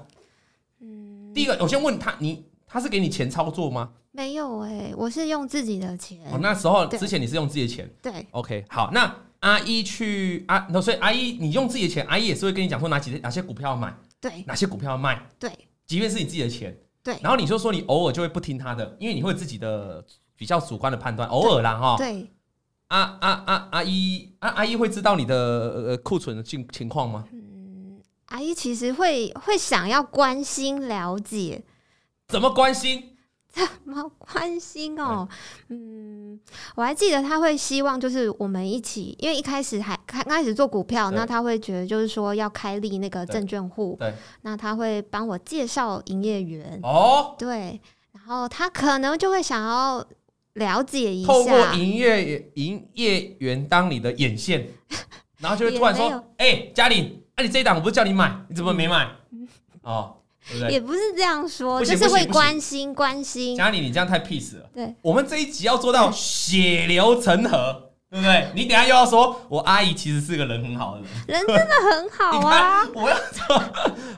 [0.80, 1.32] 嗯。
[1.32, 3.92] 第一个，我先问他，你他是给你钱操作吗？
[4.10, 6.20] 没有哎、欸，我是用自己的钱。
[6.30, 7.90] 哦，那时候之前你是用自己的钱。
[8.02, 8.26] 对。
[8.32, 15.50] OK，好，那阿姨去啊，那所以阿姨你用自己的钱，阿姨也是会跟你讲说哪几哪些股票要买，对，哪些股票要卖，对，
[15.84, 16.74] 即便是你自己的钱。
[17.02, 20.02] 对，然后你就说你偶尔就会不听他的，因为你会有自己的
[20.34, 21.96] 比较主观的判断，偶尔啦哈。
[21.98, 22.26] 对，
[22.86, 27.28] 阿阿阿阿姨阿阿姨会知道你的呃库存的情情况吗？
[27.30, 31.62] 嗯，阿姨其实会会想要关心了解，
[32.28, 33.13] 怎么关心？
[33.84, 35.28] 怎么关心哦？
[35.68, 36.38] 嗯，
[36.74, 44.12] 我还记得他会希望就是我们一起，因为一开始还开开始做股票，那他会觉得就是说要开立那个证券户，对，
[44.42, 46.80] 那他会帮我介绍营业员。
[46.82, 47.80] 哦，对，
[48.12, 50.04] 然后他可能就会想要
[50.54, 54.66] 了解一下，透过营业营业员当你的眼线，
[55.38, 59.08] 然后就会突然说，哎，嘉玲，哎，你这一档我不是叫你买，你怎么没买？
[59.82, 60.16] 哦。
[60.50, 63.56] 对对，也不是这样说，就是会关心关心。
[63.56, 64.68] 嘉里，你这样太 peace 了。
[64.74, 68.48] 对，我们这一集要做到血流成河，对不对？
[68.54, 72.86] 你等下又要说我阿姨其实是个人很好的人，人真的很好啊。
[72.94, 73.58] 我要说，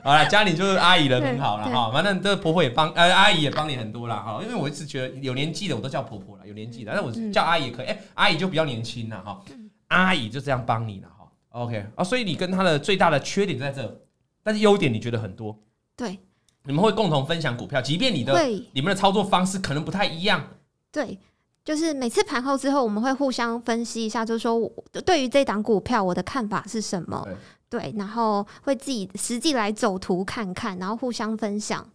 [0.03, 1.91] 好了，嘉里就是阿姨人很好了哈。
[1.93, 4.39] 反正这婆婆也帮，呃，阿姨也帮你很多了哈。
[4.43, 7.87] 因为我一直觉得有年纪的我都叫婆婆了，有年纪的，但我叫阿姨也可以。
[7.87, 9.41] 哎，阿姨就比较年轻了哈。
[9.87, 11.25] 阿姨就这样帮你了哈。
[11.51, 14.01] OK 啊，所以你跟她的最大的缺点在这，
[14.43, 15.57] 但是优点你觉得很多。
[15.97, 16.17] 对。
[16.63, 18.37] 你们会共同分享股票，即便你的
[18.73, 20.45] 你们的操作方式可能不太一样。
[20.91, 21.17] 对，
[21.63, 24.59] 就是每次盘后之后，我们会互相分析一下，就是说
[25.05, 27.25] 对于这档股票我的看法是什么。
[27.69, 31.89] 对，对，然后会自己实际来走图看看，然后互相分享。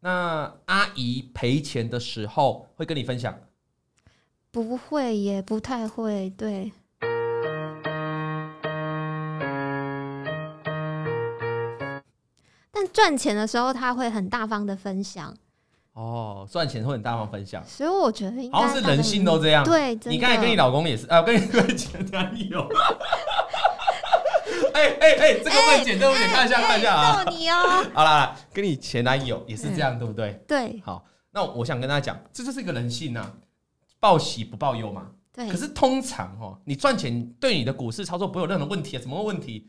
[0.00, 3.34] 那阿姨赔钱的时候会跟你分享？
[4.50, 6.28] 不会，也不太会。
[6.36, 6.70] 对。
[12.70, 15.34] 但赚钱的时候，他会很大方的分享。
[15.94, 19.64] 哦，赚钱会很大方分享，所以我觉得好像是人性都这样。
[19.64, 22.68] 对，你刚才跟你老公也是啊，跟你跟前男友。
[24.74, 27.24] 哎哎哎，这个会剪，这个会剪，看一下看一下啊。
[27.28, 27.84] 你哦。
[27.92, 30.40] 好啦，跟你前男友也是这样，对不对？
[30.46, 30.80] 对。
[30.84, 33.32] 好，那我想跟大家讲，这就是一个人性呐，
[33.98, 35.08] 报喜不报忧嘛。
[35.34, 35.48] 对。
[35.48, 39.00] 可是通常哦，你赚钱对你的股市操作不会有任何问题啊？
[39.00, 39.68] 什么问题？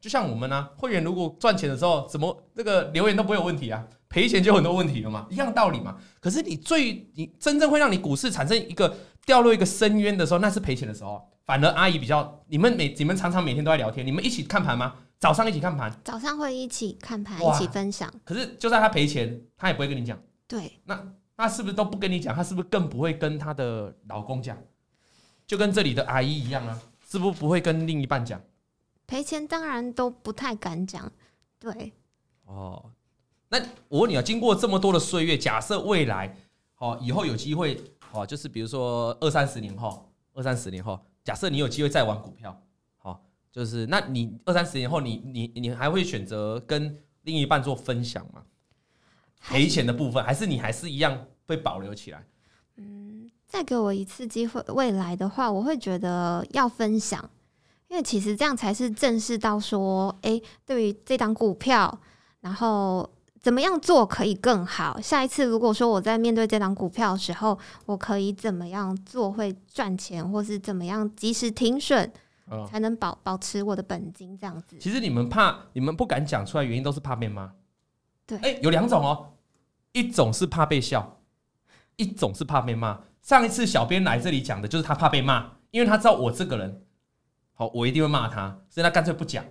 [0.00, 3.86] 就像我们呢、啊，会员如果赚钱的时候，怎么这个留言都不会有问题啊？
[4.08, 5.96] 赔钱就很多问题了嘛，一样道理嘛。
[6.20, 11.22] 可是你最你真正会让你股市产生一个掉落一个深渊的时候，那是赔钱的时候。
[11.44, 14.94] 反而阿姨比较，你们每你们常常每天都在聊天，你们一起看盘吗？
[15.18, 18.12] 早上一起看盘，早上会一起看盘，一起分享。
[18.24, 20.16] 可是就算他赔钱，他也不会跟你讲。
[20.46, 21.04] 对，那
[21.36, 22.34] 那是不是都不跟你讲？
[22.34, 24.56] 他是不是更不会跟他的老公讲？
[25.46, 28.40] 就跟这里的阿姨一样啊，是不是不会跟另一半讲？
[29.10, 31.10] 赔钱当然都不太敢讲。
[31.58, 31.92] 对，
[32.44, 32.92] 哦，
[33.48, 36.36] 那我问你啊，经过这么多的岁月，假设未来，
[36.76, 42.56] 哦，以后有机会，哦，就是比如说二三十年后，二三十年后，假设你有机会再玩股票。
[42.98, 43.20] 好
[43.50, 48.44] 就是，那你二三十年后你，你你你还会选择跟另一半做分享吗？
[49.40, 52.24] 赔钱的部分，还是你还是一样被保留起来？
[52.76, 57.28] 嗯，再给我一次机会，未来的话，我会觉得要分享，
[57.90, 62.00] 因为其实这样才是正视到说，哎、欸，对于这档股票，
[62.40, 63.06] 然后
[63.38, 64.98] 怎么样做可以更好。
[65.00, 72.10] 下一次如果说我在面对这档股票的时候，我可以怎么样做会赚钱，或是怎么样及时停损。
[72.68, 74.76] 才能保保持我的本金这样子。
[74.80, 77.52] 其实你们怕，你们不敢讲出来，原因都是怕被骂。
[78.26, 79.34] 对，哎，有两种哦，
[79.92, 81.20] 一种是怕被笑，
[81.94, 83.02] 一种是怕被骂。
[83.22, 86.82] 上一次小编来这里讲的就是他怕被骂，因为他知道我这个人，
[87.60, 89.44] 好，我一定会骂他，所以他干脆不讲。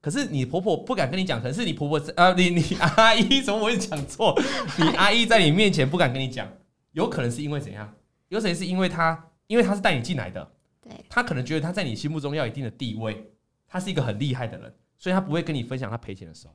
[0.00, 4.36] 可是你婆婆不敢跟你讲，可能是你婆婆呃，你你阿姨 怎么会讲错？
[4.76, 6.48] 你阿姨在你面前不敢跟你讲，
[6.90, 7.94] 有可能是因为怎样？
[8.28, 10.50] 有可能是因为他，因为他是带你进来的。
[10.82, 13.24] 对，他可能觉得他在你心目中要有一定的地位，
[13.68, 16.54] 他是一个很厉害的人，所以他不会跟你分享他赔钱的时候，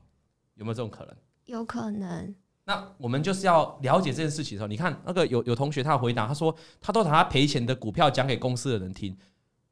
[0.56, 1.16] 有没有这种可能？
[1.46, 2.34] 有可能。
[2.64, 9.16] 那我们就是要了解这件事情的时候，你看那个有有同学他回答，他说他都把他赔钱的股票讲给公司的人听，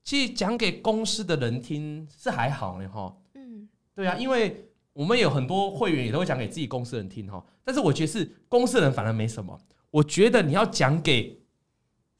[0.09, 3.15] 其实讲给公司的人听是还好呢哈。
[3.35, 11.37] 嗯，对啊，因为我们有很多会员也都会讲给自己公司的人听哈，但是我觉得是公司的人反而没什么，我觉得你要讲给。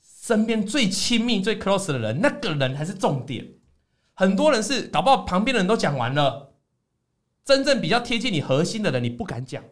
[0.03, 3.49] 身边最亲密、最 close 的人，那个人才是重点。
[4.13, 6.53] 很多人是搞不好旁边的人都讲完了，
[7.47, 9.65] 真正比较贴近你核心的人，你不敢讲。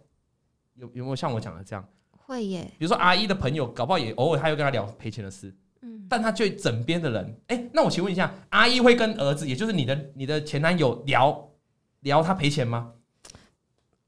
[0.76, 1.86] 有有没有像我讲的这样？
[2.12, 2.64] 会耶。
[2.78, 5.54] 比如说阿姨的朋友，搞不好也偶尔他又跟他聊赔钱的事。
[5.86, 6.06] 嗯。
[6.08, 11.50] 但他就枕边的人，哎，那我请问一下，阿姨会跟儿子，也就是你的你的前男友聊
[12.00, 12.92] 聊他赔钱吗？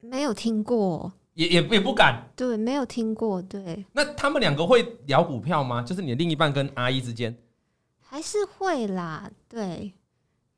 [0.00, 1.12] 没有听过。
[1.34, 3.86] 也也也不敢，对，没有听过，对。
[3.92, 5.80] 那他们两个会聊股票吗？
[5.82, 7.32] 就是你的另一半跟阿姨之间，
[8.00, 9.92] 还是会啦，对，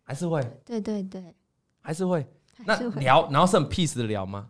[0.02, 1.34] 还是会，对对对，
[1.82, 2.26] 还是会。
[2.64, 4.48] 那聊，然后是很 peace 的聊吗？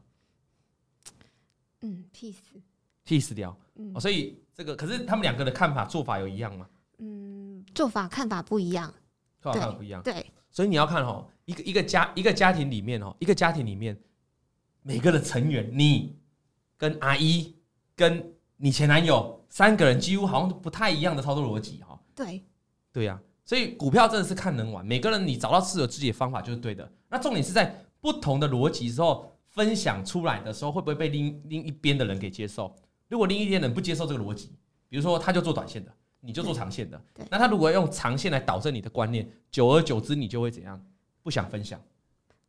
[1.80, 3.56] 嗯，peace，peace 聊。
[3.74, 6.68] 嗯，所以这个可是他们两个的看法做法有一样吗？
[6.98, 8.92] 嗯，做法看法不一样，
[9.40, 10.26] 做法看法不一样，对。
[10.50, 13.98] 所以你要看哦，一个一个家一个家庭里面哦，一个家庭里面
[14.82, 16.14] 每个的成员，你。
[16.76, 17.54] 跟阿姨、
[17.94, 21.98] 跟你前男友三个人几乎好像不太一样的操作逻辑哈。
[22.14, 22.42] 对，
[22.90, 26.90] 对呀，所以股票真的是看人玩，每个人你找到适合自己的方法就是对的。
[27.08, 32.74] 那重点是在不同的逻辑之后分享出来的时候，会不会被另另一边的人给接受？
[33.10, 34.50] 如果另一边人不接受这个逻辑，
[34.88, 36.98] 比如说他就做短线的，你就做长线的，
[37.30, 40.82] 那他如果用长线来导正你的观念，久而久之你就会怎样？
[41.22, 41.78] 不想分享。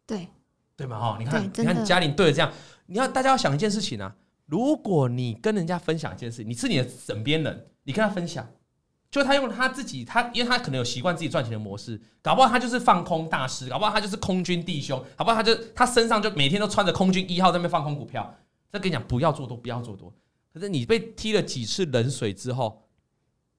[0.06, 0.30] 对。
[0.74, 1.18] 对嘛哈？
[1.20, 2.52] 你看，你看嘉玲对着这样，
[2.88, 4.16] 你要大家要想一件事情啊。
[4.48, 8.48] 如果你跟人家分享一件事，你是你的枕边人，你跟他分享，
[9.12, 18.34] 就他用他自己，他因为他可能有习惯自己赚钱的模式，搞不好他就是放空大师，搞不好他就是空军弟兄，搞不好他就他身上就每天都穿着空军一号在那边放空股票。
[18.72, 20.12] 再跟你讲，不要做多，不要做多。
[20.54, 22.88] 可是你被踢了几次冷水之后，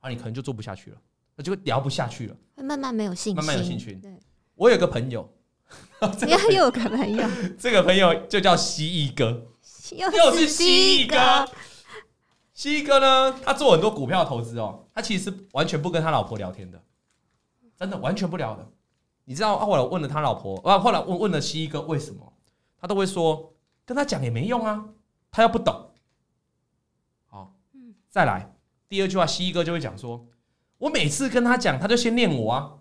[0.00, 0.96] 啊，你可能就做不下去了，
[1.36, 3.94] 那就聊不下去了，会慢慢没有兴趣，慢慢有兴趣。
[3.94, 4.18] 对，
[4.54, 5.28] 我有个朋友。
[6.26, 7.26] 你要有个朋友，
[7.58, 9.46] 这个朋友就叫蜥蜴哥，
[9.96, 11.50] 又是蜥蜴哥。
[12.52, 16.82] 蜥蜴哥呢，他做很多股票投资哦，他其实完全不跟他老婆聊天的，
[17.74, 18.68] 真的完全不聊的。
[19.24, 22.30] 你知道，后来我问了他老婆，啊，后来问问了蜥蜴哥为什么，
[22.78, 23.54] 他都会说
[23.86, 24.84] 跟他讲也没用啊，
[25.30, 25.91] 他又不懂。
[28.12, 28.54] 再来
[28.90, 30.28] 第二句话，蜥蜴哥就会讲说，
[30.76, 32.74] 我每次跟他讲，他就先念我啊。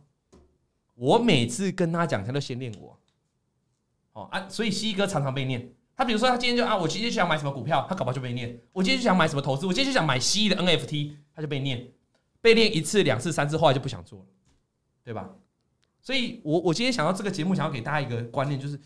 [0.95, 2.99] 我每次跟他讲，他就先念我，
[4.11, 5.73] 哦啊，所以蜥蜴哥常常被念。
[5.95, 8.61] 他比如说，他今天就啊，我今天想买什么股票，他搞不好就被念。
[8.73, 11.91] 我今天就想买什么投资，我今天就想买蜥蜴的 NFT，他就被念。
[12.41, 14.25] 被念一次、两次、三次，后来就不想做了，
[15.01, 15.29] 对吧？
[16.01, 18.79] 所以我我今天想到这个节目，想要给大家一个观念，就是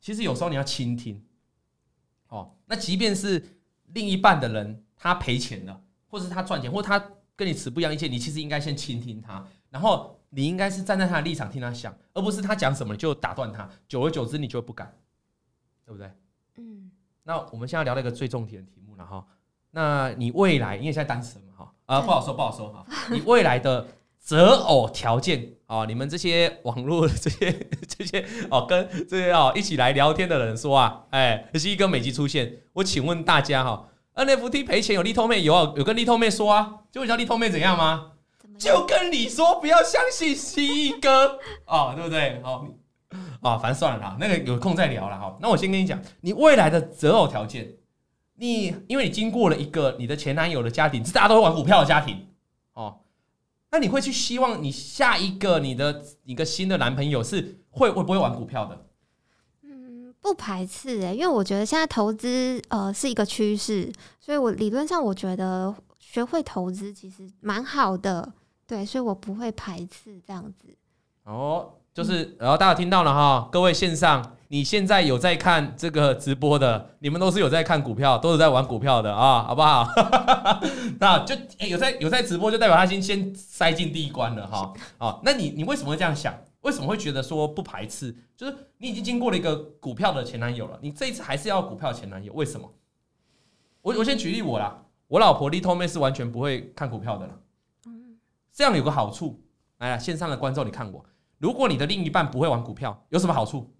[0.00, 1.22] 其实有时候你要倾听，
[2.28, 3.60] 哦，那即便是
[3.94, 7.02] 另一半的人他赔钱了，或者是他赚钱，或他
[7.34, 14.94] 跟你持不一样意见，你其实应该先倾听他，然后你应该是站在他的立场听他想，而不是他讲什么就打断他，久而久之你就会不敢，
[15.86, 16.10] 对不对？
[16.58, 16.90] 嗯。
[17.22, 19.24] 那我们现在聊了一个最重点的题目了哈，
[19.70, 23.86] 那你未来因为现在单身嘛哈，啊不好说不好说哈，你未来的
[24.18, 27.52] 择偶条件啊，你们这些网络这些
[27.86, 38.12] 这些哦跟这些哦一起来聊天的人说啊，哎，可是一个每集出现，我请问大家哈，NFT 赔钱有利透妹有啊有跟利透妹说啊，就你知道利透妹怎样吗？
[38.58, 42.40] 就跟你说不要相信蜥蜴哥 哦，对不对？
[42.42, 42.66] 好。
[43.40, 45.34] 啊，反正算了啦，那个有空再聊了哈。
[45.40, 47.74] 那我先跟你讲，你未来的择偶条件，
[48.36, 52.26] 你因为你经过了一个你的前男友的家庭，是大家都会玩股票的家庭
[52.74, 53.00] 哦，
[53.72, 58.86] 那你会去希望你下一个你的一个新的男朋友是会会不会玩股票的？
[60.20, 68.32] 不排斥诶，因为我觉得现在投资呃是一个趋势，所以我理论上我觉得学会投资其实蛮好的，
[68.66, 70.74] 对，所以我不会排斥这样子。
[71.24, 71.70] 哦。
[71.92, 79.88] 就是，然后大家听到了哈，各位线上，你现在有在看这个直播的，你们都是有在看股票，都是在玩股票的啊，好不好？
[81.00, 81.34] 那就
[81.68, 84.72] 有在有在直播，就代表他先先塞进第一关了哈。
[84.98, 86.32] 哦，那你你为什么会这样想？
[86.60, 88.14] 为什么会觉得说不排斥？
[88.36, 92.32] 就是你已经经过了一个股票的前男友了，你这一次还是要股票前男友？
[92.34, 92.70] 为什么？
[93.82, 97.40] 我我先举例我啦，我老婆 Little 妹是完全不会看股票的了。
[98.52, 99.42] 这样有个好处，
[99.78, 101.04] 来了线上的观众，你看我。
[101.38, 103.74] 如果你的另一半不会玩股票，有什么好处？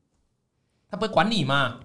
[0.89, 1.81] 他不会管你嘛。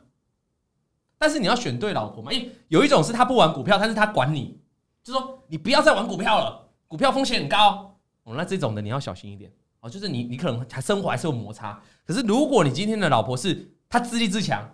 [1.18, 4.62] 但是你要选对老婆嘛，因为有一种是他不玩股票，但是他管你，
[5.04, 8.00] 就说你不要再玩股票了，股票风险很高。
[8.24, 9.52] 哦，那这种的你要小心一点
[9.86, 9.90] 哦。
[9.90, 11.82] 就是你你可能还生活还是有摩擦。
[12.04, 14.68] 可是如果你今天的老婆是她自立自强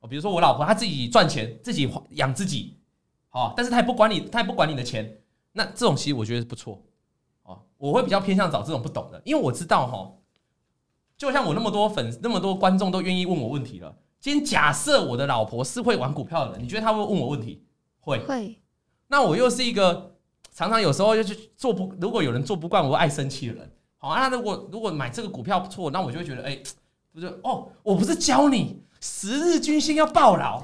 [0.00, 2.76] 哦，比如说我老婆她自己赚钱，自己养自己，
[3.30, 5.18] 哦，但是她也不管你，她也不管你的钱，
[5.52, 6.82] 那这种其实我觉得是不错
[7.42, 7.60] 哦。
[7.76, 10.12] 我会比较偏向找这种不懂的，因为我知道哈。
[11.16, 13.92] 就像我那么多粉，那么多观众都愿意问我问题了。
[14.20, 17.64] 今天假设我的老婆是会玩股票的人，你觉得她会问我问题？
[17.98, 18.24] 会。
[18.24, 18.56] 会。
[19.08, 20.14] 那我又是一个
[20.52, 24.14] 常常有时候又去做不，如果有人做不惯我爱生气的人，好。
[24.16, 26.58] 那如果如果买这个股票不错，那我就会觉得，哎，
[27.12, 30.62] 不是哦，我不是教你十日均线要暴牢，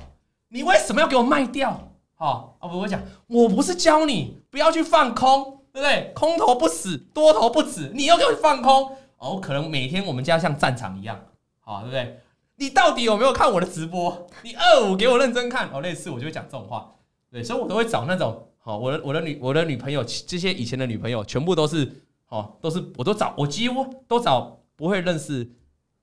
[0.48, 1.90] 你为什么要给我卖掉？
[2.14, 6.12] 好啊，不会讲，我不是教你不要去放空，对不对？
[6.14, 8.96] 空头不死，多头不止，你又给我放空。
[9.18, 11.18] 哦，可能每天我们家像战场一样，
[11.60, 12.20] 好，对不对？
[12.56, 14.28] 你到底有没有看我的直播？
[14.42, 16.92] 你二五给我认真看哦，类似我就会讲这种话，
[17.32, 22.03] 对，所以我都会找那种好，我的我的女我的女朋友，这些以前的女朋友全部都是
[22.34, 25.48] 哦，都是我都找，我几乎都找不会认识，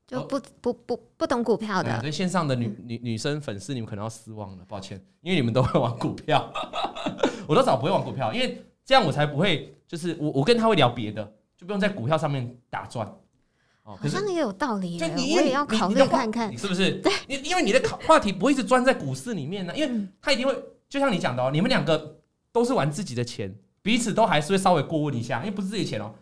[0.06, 2.00] 就不不不不懂股票的。
[2.00, 6.50] 所以线上的女女女生粉丝，你们可能要失望了，抱歉，因为你们都会玩股票，
[7.46, 11.32] 我都找不会玩股票，因为这样我才不会，就是我我跟他会聊别的。
[11.54, 13.06] 就不用在股票上面打转，
[13.84, 14.98] 哦，好像也有道理。
[14.98, 16.90] 就你也要考虑看看，是不是？
[16.94, 20.52] 对，因因为你的考话题不会一直钻在股市里面呢，因为他一定会，
[20.88, 22.18] 就像你讲的哦，你们两个
[22.50, 26.12] 都是玩自己的钱，彼此都还是会稍微过问一下，因为不是自己的钱哦。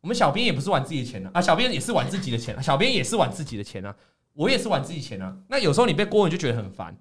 [0.00, 3.94] 我们小编也不是玩自己的钱啊，小编也是玩自己的钱，啊小编也是玩自己的钱啊，
[4.32, 5.36] 我也是玩自己钱啊。
[5.48, 6.96] 那有时候你被过问就觉得很烦，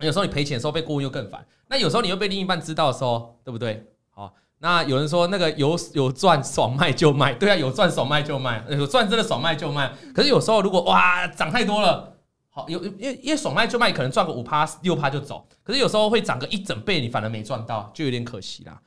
[0.00, 3.86] 有时候你赔钱的时候被过问又更烦，那有时候你又被另一半知道的时候，对不对？
[4.10, 4.34] 好。
[4.58, 9.92] 那有人说那个有有赚爽卖就卖，对啊，有赚爽卖就卖，有赚真的爽卖就卖。
[10.14, 12.16] 可是有时候如果哇涨太多了，
[12.48, 15.48] 好有因为因为爽卖就卖，可能赚个五趴六趴就走。
[15.64, 18.80] 可是有时候会涨个一整倍，你反而没赚到，就有点可惜啦。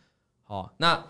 [0.44, 1.04] 好，那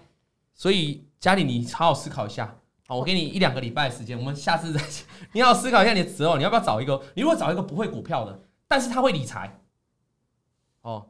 [0.56, 2.58] 所以家里你好好思考一下。
[2.88, 4.82] 好，我给你一两个礼拜的时间，我们下次再
[5.34, 7.02] 你要思考一下你的择偶，你要不要找一个？
[7.16, 9.60] 你如果找一个不会股票的，但是他会理财，
[10.82, 11.08] 哦，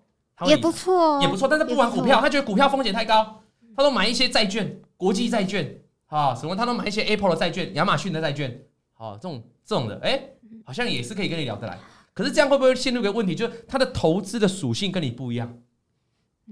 [0.47, 3.41] 也不错，也不错，但是不玩股票，他觉得股票风险太高。
[3.77, 6.55] 他都买一些债券，国际债券，啊，什么？
[6.55, 10.29] 他都买一些 Apple 的债券，亚马逊的债券，好，这种这种的，哎，
[10.63, 11.77] 好像也是可以跟你聊得来。
[12.13, 13.35] 可是这样会不会陷入一个问题？
[13.35, 15.61] 就是他的投资的属性跟你不一样，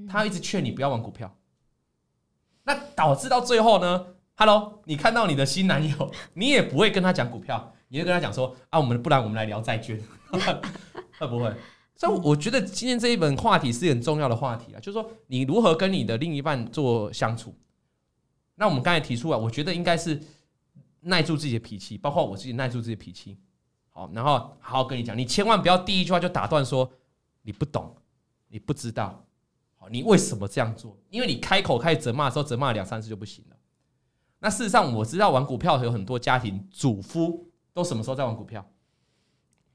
[0.09, 1.33] 他一直劝你不要玩股票，
[2.63, 9.99] 那导致到最后呢？Hello，你看到你的新男友， 你也不会跟他讲股票，你会跟他讲说啊，我们不然我们来聊债券，
[11.19, 11.53] 会不会？
[11.95, 17.55] 所以我觉得今天这一本话题是很重要的话题啊，就是说你如何跟你的另一半做相处。
[18.55, 20.21] 那我们刚才提出来，我觉得应该是
[21.01, 23.37] 耐住自己的脾气，包括我自己耐住自己的脾气。
[23.89, 26.91] 好，然后好好跟你讲，你千万不要第一句话就打断说
[27.43, 27.95] 你不懂，
[28.47, 29.22] 你不知道，
[29.83, 30.97] 好，你为什么这样做？
[31.09, 33.57] 因为你开口开始责骂的时候，责骂两三次就不行了。
[34.39, 38.65] 那事实上我知道玩股票有很多家庭主夫都什么时候在玩股票？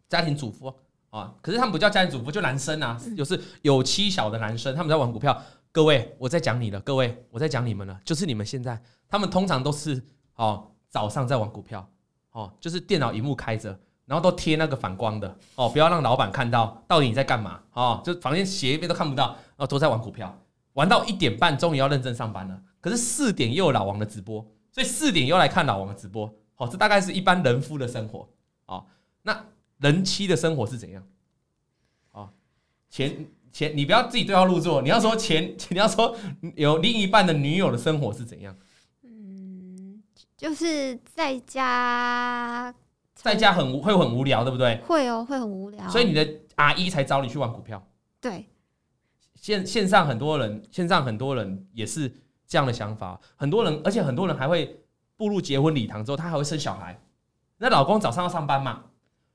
[0.08, 0.74] 家庭主夫。
[1.10, 1.34] 啊！
[1.40, 5.42] 可是他们不叫家庭主妇，就男生啊，就是有妻小的男生，他们在玩股票。
[5.72, 8.78] 各位，我在讲你了，各位，我在讲你们了，就是你们现在，
[9.08, 10.02] 他们通常都是
[10.34, 11.90] 哦早上在玩股票，
[12.32, 20.36] 哦，就是电脑荧幕开着，然后都贴那个反光的，哦，不要让老板看到到底你在干嘛，哦，就房间斜一边都看不到，哦都在玩股票，
[20.72, 28.28] 玩到一点半，终于要认真上班了，可是四点又有老王的直播，所以四点又来看老王的直播，哦，这大概是一般人夫的生活，
[28.66, 28.84] 哦，
[29.22, 29.44] 那
[29.78, 31.02] 人妻的生活是怎样？
[32.12, 32.30] 哦，
[32.90, 33.26] 前。
[33.50, 36.14] 前，你不要自己对号入座，你要说前， 你要说
[36.54, 38.54] 有另一半的女友的生活是怎样？
[39.02, 40.02] 嗯，
[40.36, 42.72] 就是在家，
[43.22, 44.80] 在家很无会很无聊，对不对？
[44.86, 45.88] 会哦，会很无聊。
[45.88, 47.84] 所以你的阿姨才找你去玩股票。
[48.20, 48.48] 对，
[49.34, 52.08] 线线上很多人，线上很多人也是
[52.46, 53.18] 这样的想法。
[53.34, 54.80] 很多人，而且很多人还会
[55.16, 56.96] 步入结婚礼堂之后，他还会生小孩。
[57.56, 58.84] 那老公早上要上班嘛，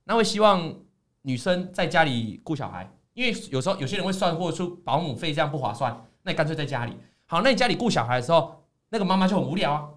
[0.05, 0.73] 那会希望
[1.23, 2.89] 女生在家里顾小孩。
[3.13, 6.97] 因为有时候有些人会算过出保姆费这样不划算，那你干脆在家里。
[7.25, 9.89] 好，那你家里顾小孩的时候，那个妈妈就很无聊啊。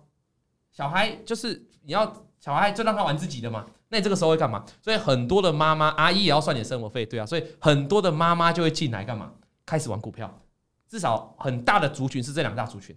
[0.72, 3.64] 小孩就是你要小孩就让他玩自己的嘛。
[3.89, 4.64] 那你这个时候会干嘛？
[4.82, 7.26] 所以很多的妈妈阿姨也要算点生活费，对啊。
[7.26, 9.32] 所以很多的妈妈就会进来干嘛？
[9.64, 10.41] 开始玩股票。
[10.89, 12.97] 至少很大的族群是这两大族群。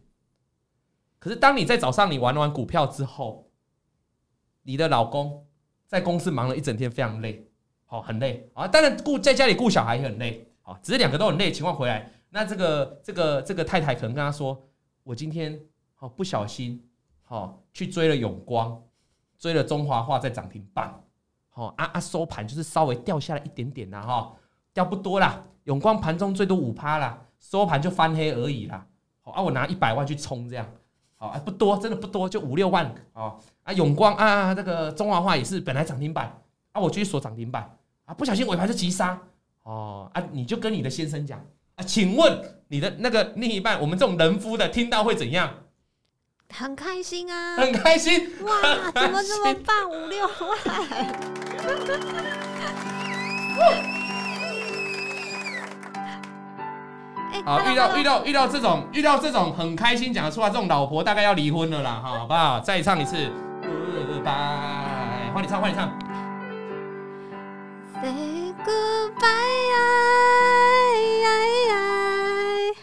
[1.19, 3.49] 可是当你在早上你玩完股票之后，
[4.63, 5.45] 你的老公
[5.87, 7.45] 在公司忙了一整天，非常累。
[7.91, 8.67] 好，很累啊！
[8.67, 14.69] 当然顾在家里顾小孩也很累啊，只是两个都很累情况回来，那这个这个这个太太可能跟他说
[15.01, 15.59] ：“我今天
[15.95, 16.87] 好不小心，
[17.23, 18.79] 好去追了永光，
[19.39, 20.93] 追了中华化在涨停板，
[21.49, 24.33] 好啊啊收盘就是稍微掉下来一点点啦，哈，
[24.73, 25.43] 掉不多啦。
[25.63, 28.85] 永光盘中最多五趴啦，收盘就翻黑而已啦。
[29.21, 30.65] 好啊，我拿一百万去冲这样，
[31.15, 36.39] 好啊不多，真的不多，就五六万啊啊永光啊这个中华化也是本来涨停板
[36.73, 37.67] 啊，我继续锁涨停板。”
[38.09, 38.13] 啊！
[38.15, 39.21] 不小心尾盘就急杀
[39.61, 40.23] 哦啊！
[40.31, 41.39] 你就跟你的先生讲
[41.75, 45.53] 啊，请问你的那个另一半，我们这种人夫的听到会怎样？
[46.55, 48.51] 很开心啊，很开心哇！
[48.93, 49.89] 怎么这么棒？
[49.89, 50.57] 五六万！
[57.45, 62.59] 好，遇到遇到遇到这种遇到这种很开心讲得出来，这种老婆大概要离婚了啦，好不好？
[62.59, 63.31] 再唱一次，
[64.23, 65.89] 拜，换你唱，换你唱。
[68.01, 69.27] Say goodbye，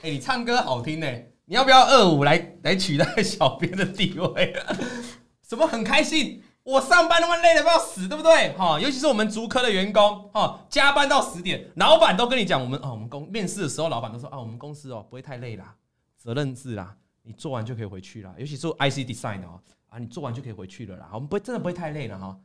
[0.02, 1.06] 哎，你唱歌好听呢，
[1.46, 4.54] 你要不要二五来来取代小编的地位？
[5.48, 6.42] 什么很开心？
[6.64, 8.52] 我上班他妈累得要死，对不对？
[8.54, 15.76] 哈，尤其是我们竹科的员工，哈，加班到十点，老板都跟你讲，我们哦，我们公面试的时候，老板都说啊，我们公司哦不会太累啦，
[16.18, 18.34] 责任制啦，你做完就可以回去了。
[18.36, 22.36] 尤其是 IC Design 哦，啊，你做完就可以回去了啦，我们不会真的不会太累了哈。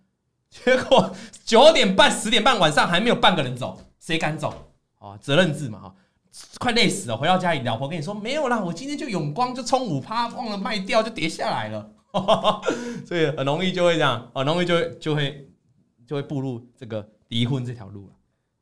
[0.52, 4.72] 结果九点半、十点半晚上还没有半个人走，谁敢走？
[5.00, 5.96] 啊，责任制嘛，哈，
[6.60, 7.18] 快累死了。
[7.18, 11.94] 回到家里，老婆跟你说没有啦，我今天就永光就冲五趴，忘了卖掉就跌下来了，
[13.06, 15.50] 所以很容易就会这样，很容易就就会
[16.06, 18.14] 就会步入这个离婚这条路了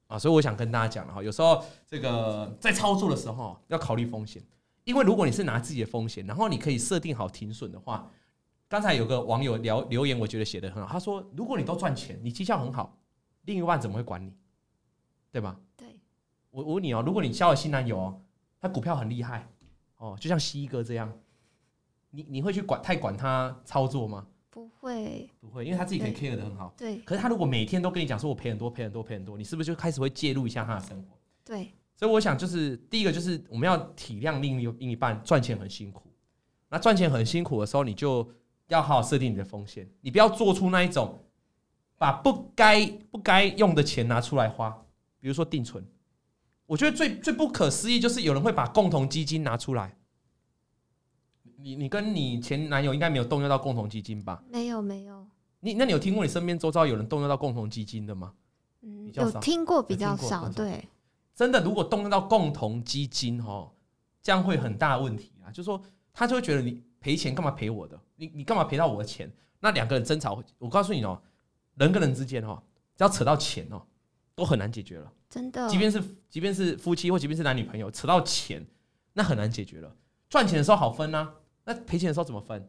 [0.07, 0.19] 啊。
[0.19, 4.41] 所以我想跟大家讲了哈，有时候这个在操作的时候要考虑风险，
[4.83, 8.09] 因为如果你是拿自己的风险，然后你可以设定好停损的话。
[8.71, 10.87] 刚才有个网友聊留言，我觉得写得很好。
[10.87, 12.95] 他说：“如果你都赚钱，你绩效很好，
[13.45, 14.31] 另一半怎么会管你？
[15.31, 15.88] 对吧？”对。
[16.51, 18.21] 我我问你哦，如果你交了新男友哦，
[18.59, 19.47] 他股票很厉害
[19.97, 21.11] 哦，就像西哥这样，
[22.09, 24.27] 你你会去管太管他操作吗？
[24.49, 26.73] 不会，不会，因为他自己可以 care 的很好。
[26.77, 26.97] 对。
[26.99, 31.17] 可是他如果每天都跟你讲说我赔很多赔很多赔很多，你是不是就开始会介入一下他的生活？
[31.45, 31.71] 对。
[31.95, 36.09] 所以我想，就是第一个就是我们要体谅另一另一半赚钱很辛苦，
[36.69, 38.29] 那赚钱很辛苦的时候，你就。
[38.69, 41.19] 要好好设定你的风险，你不要做出那一种
[41.97, 44.69] 把不该不该用的钱拿出来花，
[45.19, 45.83] 比如说定存。
[46.69, 49.97] 我觉得最最不可思议就是有人会把共同基金拿出来。
[51.57, 54.43] 你你跟你前男友应该没有动用到共同基金吧？
[54.47, 55.25] 没有没有。
[55.61, 58.31] 你那你有听过你身边周遭有人动用到共同基金的吗？
[58.81, 60.47] 嗯，有听过比较少。
[60.49, 60.87] 对，
[61.33, 63.67] 真的，如果动用到共同基金哈，
[64.21, 65.49] 这样会很大的问题啊。
[65.49, 65.81] 就是说，
[66.13, 66.83] 他就会觉得你。
[67.01, 67.97] 赔钱干嘛赔我的？
[68.17, 69.31] 你你干嘛赔到我的钱？
[69.61, 71.17] 那两个人争吵，我告诉你哦，
[71.75, 72.61] 人跟人之间哦，
[72.97, 73.81] 只要扯到钱哦，
[74.39, 75.13] 都很难解决了。
[75.29, 78.65] 真的，即便是即便是夫妻或即便是男女朋友，扯到钱，
[79.13, 79.95] 那很难解决了。
[80.29, 81.33] 赚钱的时候好分啊，
[81.65, 82.67] 那赔钱的时候怎么分？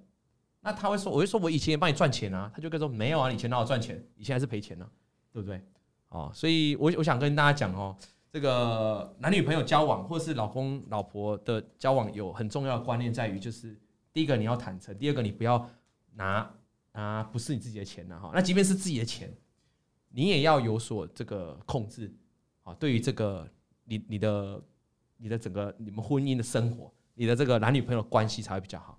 [0.61, 4.05] 那他会说，我就说我以前也帮你赚钱啊，他就跟说没有啊，以前哪有赚钱？
[4.17, 4.87] 以前还是赔钱呢，
[5.33, 5.63] 对不对？
[6.11, 7.97] 哦，所以我我想跟大家讲哦，
[8.31, 13.79] 这个男女朋友交往或是老公老婆的交往，有很重要的观念在于就是。
[14.13, 15.71] 第一个你要坦诚，第二个你不要
[16.15, 16.53] 拿
[16.91, 18.33] 拿不是你自己的钱呐哈。
[18.35, 19.33] 那即便是自己的钱，
[20.11, 22.13] 你也要有所这个控制
[22.63, 22.75] 啊。
[22.75, 23.49] 对于这个
[23.85, 24.63] 你你的
[25.17, 28.99] 你的整个你们婚姻的生活，你的这个男女朋友关系才会比较好。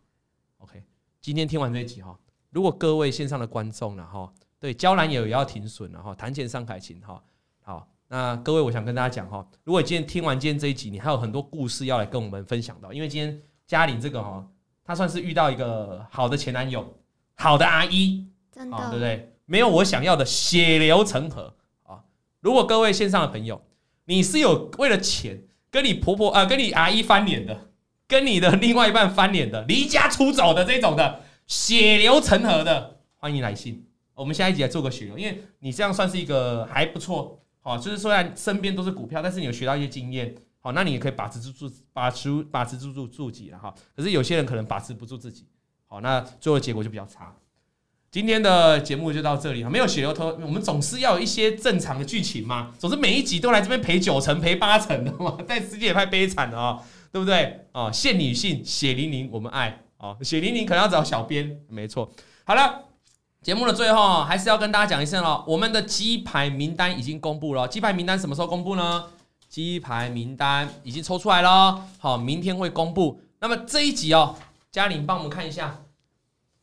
[0.57, 0.83] OK，
[1.19, 2.17] 今天听完这一集哈，
[2.49, 7.23] 如果各位线上的观众然后对交男友也要停损然后谈钱伤感情哈，
[7.61, 14.47] 好，那各位我想跟大家讲哈，如果今天听完今天这一集，你还有很多故事要来跟我们分享到，因为今天嘉玲这个哈，
[14.83, 16.93] 她算是遇到一个好的前男友，
[17.33, 19.30] 好的阿姨，真的，对不对？
[19.51, 22.05] 没有我想要的血流成河啊！
[22.39, 23.61] 如果各位线上的朋友，
[24.05, 27.67] 你是有为了钱跟你婆婆啊、跟你阿姨翻脸的，
[28.07, 33.85] 跟你的另外一半翻脸的，离家出走的这种的血流成河的，欢迎来信。
[34.13, 43.75] 我们下一集来做个血流，因为你这样算是一个还不错，好，就是虽然身边都是股票，但是你有学到一些经验，好，那你也可以把持住住把持把持住住自己了哈。
[43.97, 45.45] 可是有些人可能把持不住自己，
[45.87, 47.35] 好，那最后结果就比较差。
[48.11, 57.67] 今天的节目就到这里，没有血流头，我们总是要有一些正常的剧情嘛，总是每一集都来这边赔九成、赔八成的嘛， 但世界也太悲惨了啊，对不对？
[57.71, 62.11] 哦，现女性血淋淋，我们爱哦，血淋淋可能要找小编，没错。
[62.43, 62.81] 好了，
[63.41, 69.05] 节目的最后还是要跟大家讲一声哦，我们的鸡排名单已经公布了，鸡排名单什么时候公布呢？
[69.47, 73.21] 鸡排名单已经抽出来了，好，明天会公布。
[73.39, 74.35] 那么这一集哦，
[74.69, 75.79] 嘉玲帮我们看一下。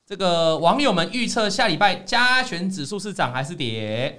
[0.08, 4.18] 这个网友们预测下礼拜加权指数是涨还是跌？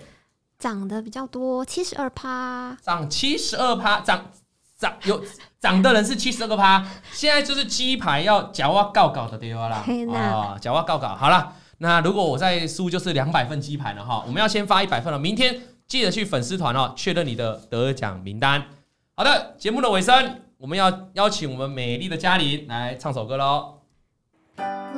[0.60, 2.78] 涨的比较多，七十二趴。
[2.80, 4.30] 涨七十二趴，涨
[4.78, 5.20] 涨有
[5.60, 6.86] 涨的人是七十二个趴。
[7.12, 9.84] 现在就是鸡排要假挖告告的地方啦。
[10.14, 11.08] 啊，假挖告告。
[11.16, 14.24] 好了，那如果我再输就是两百份鸡排了哈。
[14.28, 18.64] 我们要先发一百份了，明天记得去粉丝团哦，确认你的得奖名单。
[19.16, 23.79] 好的，节目的尾声，我们要邀请我们美丽的嘉玲来唱首歌喽。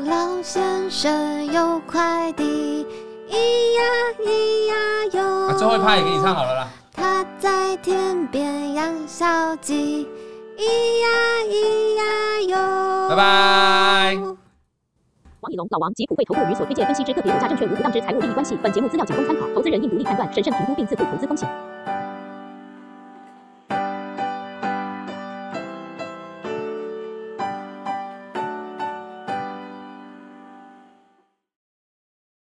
[0.05, 2.85] 老先生有快递，
[3.29, 3.81] 咿呀
[4.19, 4.75] 咿呀
[5.13, 5.47] 哟。
[5.47, 6.67] 啊，最后一趴也给你唱好了啦。
[6.91, 10.07] 他在天边养小鸡，
[10.57, 10.63] 咿
[11.01, 11.07] 呀
[11.47, 13.09] 咿呀哟。
[13.09, 14.17] 拜拜。
[15.41, 18.57] 王以龙、老王及普惠投顾与所推荐分析之个别有价证券无不当之财务利益关系。
[18.61, 21.47] 本节目资料仅供参考，投资人应独立判断、审慎评估并自负投资风险。